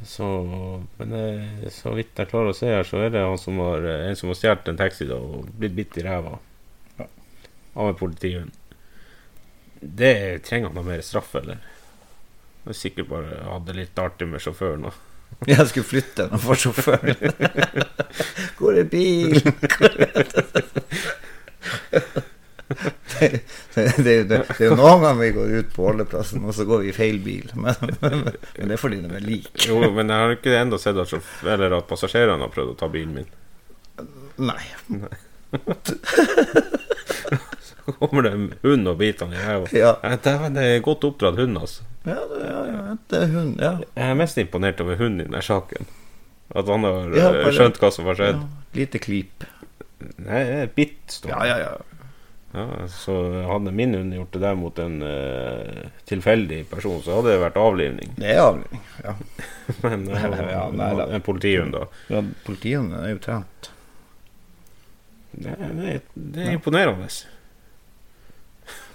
Så 0.04 0.26
Men 0.98 1.12
eh, 1.12 1.68
så 1.72 1.92
vidt 1.96 2.16
jeg 2.16 2.28
klarer 2.30 2.52
å 2.52 2.56
se 2.56 2.68
her, 2.72 2.84
så 2.88 3.02
er 3.04 3.10
det 3.12 3.20
han 3.24 3.38
som 3.40 3.58
har, 3.60 3.84
eh, 3.84 4.06
en 4.08 4.16
som 4.16 4.30
har 4.32 4.38
stjålet 4.38 4.68
en 4.72 4.78
taxi 4.80 5.08
da, 5.08 5.16
og 5.20 5.48
blitt 5.60 5.74
bitt 5.76 5.98
i 6.00 6.04
ræva. 6.06 6.38
av 7.76 7.88
en 7.88 7.94
politihund. 7.94 8.50
Det 9.80 10.42
trenger 10.44 10.66
han 10.68 10.74
da 10.76 10.82
mer 10.82 11.00
straff, 11.06 11.34
eller? 11.38 11.60
Det 12.64 12.74
er 12.74 12.76
sikkert 12.80 13.08
bare 13.08 13.38
hadde 13.46 13.76
litt 13.76 13.96
artig 14.02 14.26
med 14.28 14.40
sjåføren. 14.42 14.84
og- 14.90 14.98
Jeg 15.48 15.66
skulle 15.70 15.86
flytte 15.86 16.26
den 16.28 16.38
for 16.42 16.54
sjåføren. 16.58 17.16
Hvor 18.58 18.74
er 18.76 18.84
bilen? 18.90 19.54
Det, 22.70 23.28
det, 24.04 24.12
det, 24.30 24.36
er 24.56 24.60
jo 24.70 24.76
noen 24.78 25.00
ganger 25.02 25.18
vi 25.20 25.30
går 25.34 25.50
ut 25.60 25.70
på 25.74 25.84
holdeplassen, 25.88 26.44
og 26.46 26.54
så 26.54 26.64
går 26.68 26.84
vi 26.84 26.88
i 26.92 26.94
feil 26.96 27.18
bil. 27.24 27.50
Men, 27.58 27.74
men, 28.00 28.22
men 28.30 28.70
det 28.70 28.76
er 28.76 28.80
fordi 28.80 29.00
de 29.02 29.10
er 29.18 29.24
like. 29.26 29.52
Jo, 29.66 29.80
men 29.90 30.08
jeg 30.12 30.22
har 30.24 30.34
ikke 30.36 30.54
ennå 30.60 30.78
sett 30.80 30.98
at, 31.02 31.12
eller 31.44 31.74
at 31.80 31.88
passasjerene 31.90 32.42
har 32.46 32.52
prøvd 32.54 32.72
å 32.72 32.78
ta 32.80 32.88
bilen 32.92 33.16
min. 33.18 33.28
Nei. 34.40 34.62
Så 37.60 37.92
kommer 37.98 38.22
det 38.22 38.32
en 38.36 38.46
hund 38.62 38.88
og 38.88 38.98
biter 39.00 39.26
han 39.26 39.34
i. 39.34 39.78
Ja, 39.80 39.94
dæven, 40.24 40.54
Det 40.56 40.64
er 40.76 40.82
godt 40.84 41.04
oppdratt 41.08 41.38
hund, 41.40 41.58
altså. 41.58 41.82
ja, 42.06 42.16
det, 42.30 42.40
ja, 42.46 42.60
ja 42.70 42.96
det 43.10 43.22
er 43.24 43.32
hund. 43.34 43.60
Ja. 43.60 43.72
Jeg 43.96 44.10
er 44.14 44.18
mest 44.22 44.38
imponert 44.40 44.80
over 44.84 44.96
hunden 45.00 45.24
i 45.24 45.28
denne 45.28 45.42
saken. 45.44 45.88
At 46.54 46.66
han 46.70 46.84
har 46.86 47.14
Ja, 47.14 47.28
eh, 47.30 47.42
bare- 47.44 47.54
skjønt 47.58 47.78
hva 47.82 47.90
som 47.94 48.08
har 48.10 48.18
skjedd. 48.18 48.40
Lite 48.74 48.98
klip. 49.02 49.44
Nei, 50.16 50.40
det 50.48 50.58
er 50.64 50.70
bitt, 50.74 51.00
står 51.12 51.28
det. 51.34 51.48
ja, 51.50 51.58
ja. 51.58 51.70
Ja, 51.74 51.89
så 52.88 53.42
hadde 53.42 53.70
min 53.70 53.94
hund 53.94 54.14
gjort 54.14 54.32
det 54.32 54.38
der 54.38 54.54
mot 54.58 54.78
en 54.78 55.02
uh, 55.02 55.90
tilfeldig 56.04 56.64
person, 56.70 57.02
så 57.02 57.20
hadde 57.20 57.30
det 57.30 57.42
vært 57.44 57.58
avlivning. 57.62 58.14
Det 58.18 58.32
er 58.34 58.40
avlivning. 58.42 58.80
Ja. 59.04 59.14
Men 59.84 60.08
uh, 60.10 60.24
Ja, 60.50 60.64
nei 60.74 60.88
da. 60.98 61.06
en 61.14 61.22
politihund, 61.22 61.76
da. 61.76 61.86
ja 62.10 62.24
Politihunden 62.46 63.04
er 63.04 63.12
jo 63.14 63.20
trent. 63.22 63.70
Det, 65.30 65.54
det, 65.78 66.00
det 66.14 66.48
er 66.48 66.56
imponerende. 66.58 67.06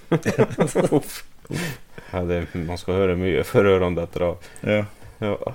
Ja, 2.11 2.21
det, 2.25 2.47
man 2.57 2.77
skal 2.77 2.97
høre 2.97 3.15
mye 3.19 3.43
før 3.45 3.67
ørene 3.75 3.97
detter 3.97 4.23
av. 4.27 4.45
Ja. 4.65 4.83
Ja. 5.21 5.53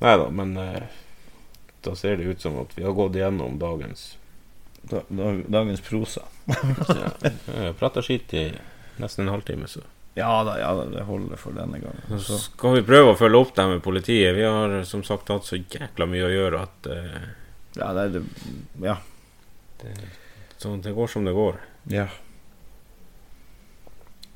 Nei 0.00 0.14
da, 0.16 0.26
men 0.32 0.56
uh, 0.56 0.82
da 1.84 1.94
ser 1.98 2.16
det 2.18 2.26
ut 2.26 2.42
som 2.42 2.58
at 2.62 2.72
vi 2.74 2.84
har 2.86 2.96
gått 2.96 3.18
gjennom 3.20 3.58
dagens 3.60 4.16
Da, 4.82 5.02
da, 5.08 5.32
dagens 5.52 5.80
prosa. 5.84 6.22
ja, 6.48 7.10
Jeg 7.52 7.74
prata 7.78 8.02
skitt 8.02 8.32
i 8.34 8.46
nesten 9.00 9.26
en 9.26 9.34
halvtime, 9.34 9.68
så. 9.68 9.82
Ja 10.18 10.30
da, 10.44 10.56
ja 10.58 10.70
da, 10.74 10.86
det 10.90 11.04
holder 11.06 11.38
for 11.38 11.54
denne 11.54 11.78
gangen. 11.78 12.18
Så 12.24 12.38
skal 12.42 12.78
vi 12.80 12.86
prøve 12.88 13.12
å 13.12 13.18
følge 13.18 13.38
opp 13.44 13.52
det 13.56 13.66
med 13.70 13.82
politiet. 13.84 14.32
Vi 14.36 14.42
har 14.46 14.80
som 14.88 15.04
sagt 15.06 15.30
hatt 15.30 15.46
så 15.46 15.60
jækla 15.60 16.08
mye 16.10 16.26
å 16.26 16.32
gjøre 16.32 16.62
at 16.64 16.88
uh, 16.90 17.20
ja, 17.78 17.92
det 17.94 18.02
er 18.08 18.16
det 18.16 18.24
Ja. 18.88 18.96
det, 19.84 19.94
så 20.58 20.74
det 20.82 20.92
går 20.96 21.12
som 21.12 21.24
det 21.28 21.36
går. 21.36 21.60
ja. 21.92 22.08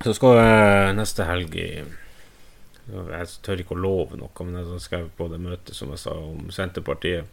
Så 0.04 0.12
skal 0.18 0.36
jeg 0.36 0.96
neste 0.98 1.24
helg 1.24 1.54
Jeg 1.56 3.28
tør 3.46 3.60
ikke 3.62 3.72
å 3.76 3.80
love 3.80 4.18
noe, 4.20 4.44
men 4.44 4.58
jeg 4.60 4.82
skal 4.84 5.06
på 5.16 5.28
det 5.32 5.38
møtet 5.40 5.72
som 5.76 5.88
jeg 5.94 6.02
sa 6.02 6.12
om 6.20 6.50
Senterpartiet. 6.52 7.24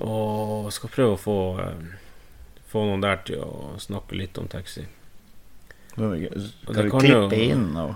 Og 0.00 0.70
skal 0.72 0.90
prøve 0.90 1.16
å 1.16 1.20
få 1.20 1.36
eh, 1.60 1.98
Få 2.72 2.86
noen 2.88 3.02
der 3.04 3.18
til 3.28 3.42
å 3.44 3.74
snakke 3.76 4.16
litt 4.16 4.38
om 4.40 4.46
taxi. 4.48 4.86
Skal 5.92 6.14
det 6.16 6.84
vi 6.86 6.90
klippe 6.94 7.36
jo- 7.36 7.50
inn 7.52 7.76
og 7.76 7.94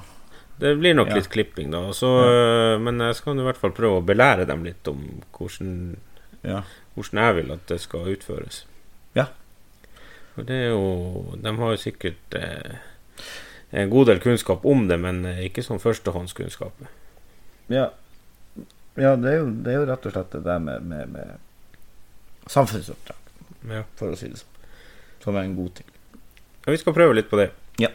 Det 0.60 0.74
blir 0.78 0.94
nok 0.94 1.08
Ja. 1.08 1.14
litt 1.16 1.28
klipping, 1.30 1.70
da. 1.70 1.80
Så, 1.92 2.08
ja. 2.08 2.78
Men 2.78 2.98
jeg 3.00 3.14
skal 3.16 3.38
i 3.40 3.42
hvert 3.44 3.56
fall 3.56 3.72
prøve 3.72 4.00
å 4.02 4.04
belære 4.04 4.46
dem 4.46 4.64
litt 4.64 4.86
om 4.88 5.22
hvordan, 5.32 5.96
Ja. 6.44 6.62
hvordan 6.94 7.20
jeg 7.24 7.34
vil 7.36 7.52
at 7.52 7.66
det 7.66 7.80
skal 7.80 8.00
utføres. 8.06 8.64
Ja. 9.14 9.26
For 10.34 10.42
det 10.44 10.54
er 10.56 10.68
jo 10.70 11.36
De 11.40 11.56
har 11.56 11.70
jo 11.70 11.76
sikkert 11.76 12.34
eh, 12.34 12.76
en 13.72 13.88
god 13.90 14.06
del 14.06 14.20
kunnskap 14.20 14.64
om 14.64 14.88
det, 14.88 14.98
men 15.00 15.24
eh, 15.24 15.48
ikke 15.48 15.62
sånn 15.64 15.80
førstehåndskunnskap. 15.80 16.72
Ja, 17.68 17.90
ja 18.96 19.16
det, 19.16 19.32
er 19.32 19.38
jo, 19.38 19.50
det 19.62 19.72
er 19.72 19.78
jo 19.80 19.86
rett 19.92 20.06
og 20.06 20.12
slett 20.12 20.30
det 20.32 20.44
der 20.44 20.58
med, 20.58 20.82
med, 20.84 21.08
med 21.08 21.38
samfunnsoppdrag, 22.46 23.16
Ja. 23.70 23.82
for 23.96 24.12
å 24.12 24.16
si 24.18 24.28
det 24.28 24.38
sånn. 24.38 24.52
Som 25.24 25.36
er 25.36 25.42
en 25.46 25.56
god 25.56 25.74
ting. 25.74 25.86
Ja, 26.66 26.70
vi 26.72 26.78
skal 26.78 26.94
prøve 26.94 27.14
litt 27.14 27.30
på 27.30 27.36
det. 27.40 27.50
Ja. 27.82 27.88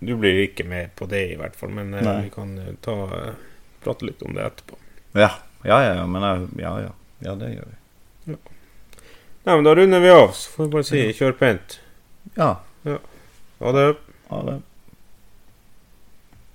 Du 0.00 0.14
blir 0.16 0.44
ikke 0.46 0.64
med 0.66 0.94
på 0.96 1.06
det, 1.10 1.24
i 1.32 1.36
hvert 1.36 1.56
fall, 1.58 1.70
men 1.74 1.92
eh, 1.94 2.22
vi 2.22 2.30
kan 2.30 2.52
eh, 2.58 2.74
ta, 2.82 2.94
eh, 3.16 3.34
prate 3.82 4.06
litt 4.06 4.22
om 4.22 4.34
det 4.34 4.44
etterpå. 4.46 4.76
Ja, 5.18 5.30
ja, 5.64 5.80
ja, 5.82 5.94
ja 5.94 6.06
men 6.06 6.22
ja, 6.58 6.74
ja. 6.80 6.92
Ja, 7.20 7.34
det 7.34 7.48
gjør 7.56 7.66
vi. 7.66 8.36
Nei, 9.44 9.54
men 9.56 9.64
Da 9.64 9.74
runder 9.74 10.00
vi 10.00 10.10
av, 10.10 10.28
så 10.36 10.50
får 10.50 10.64
vi 10.64 10.70
bare 10.76 10.84
si 10.86 11.00
kjør 11.18 11.32
pent. 11.38 11.80
Ja. 12.36 12.60
Ja, 12.84 12.98
Ha 13.58 13.72
det. 13.72 13.96
ha 14.28 14.42
det. 14.46 14.62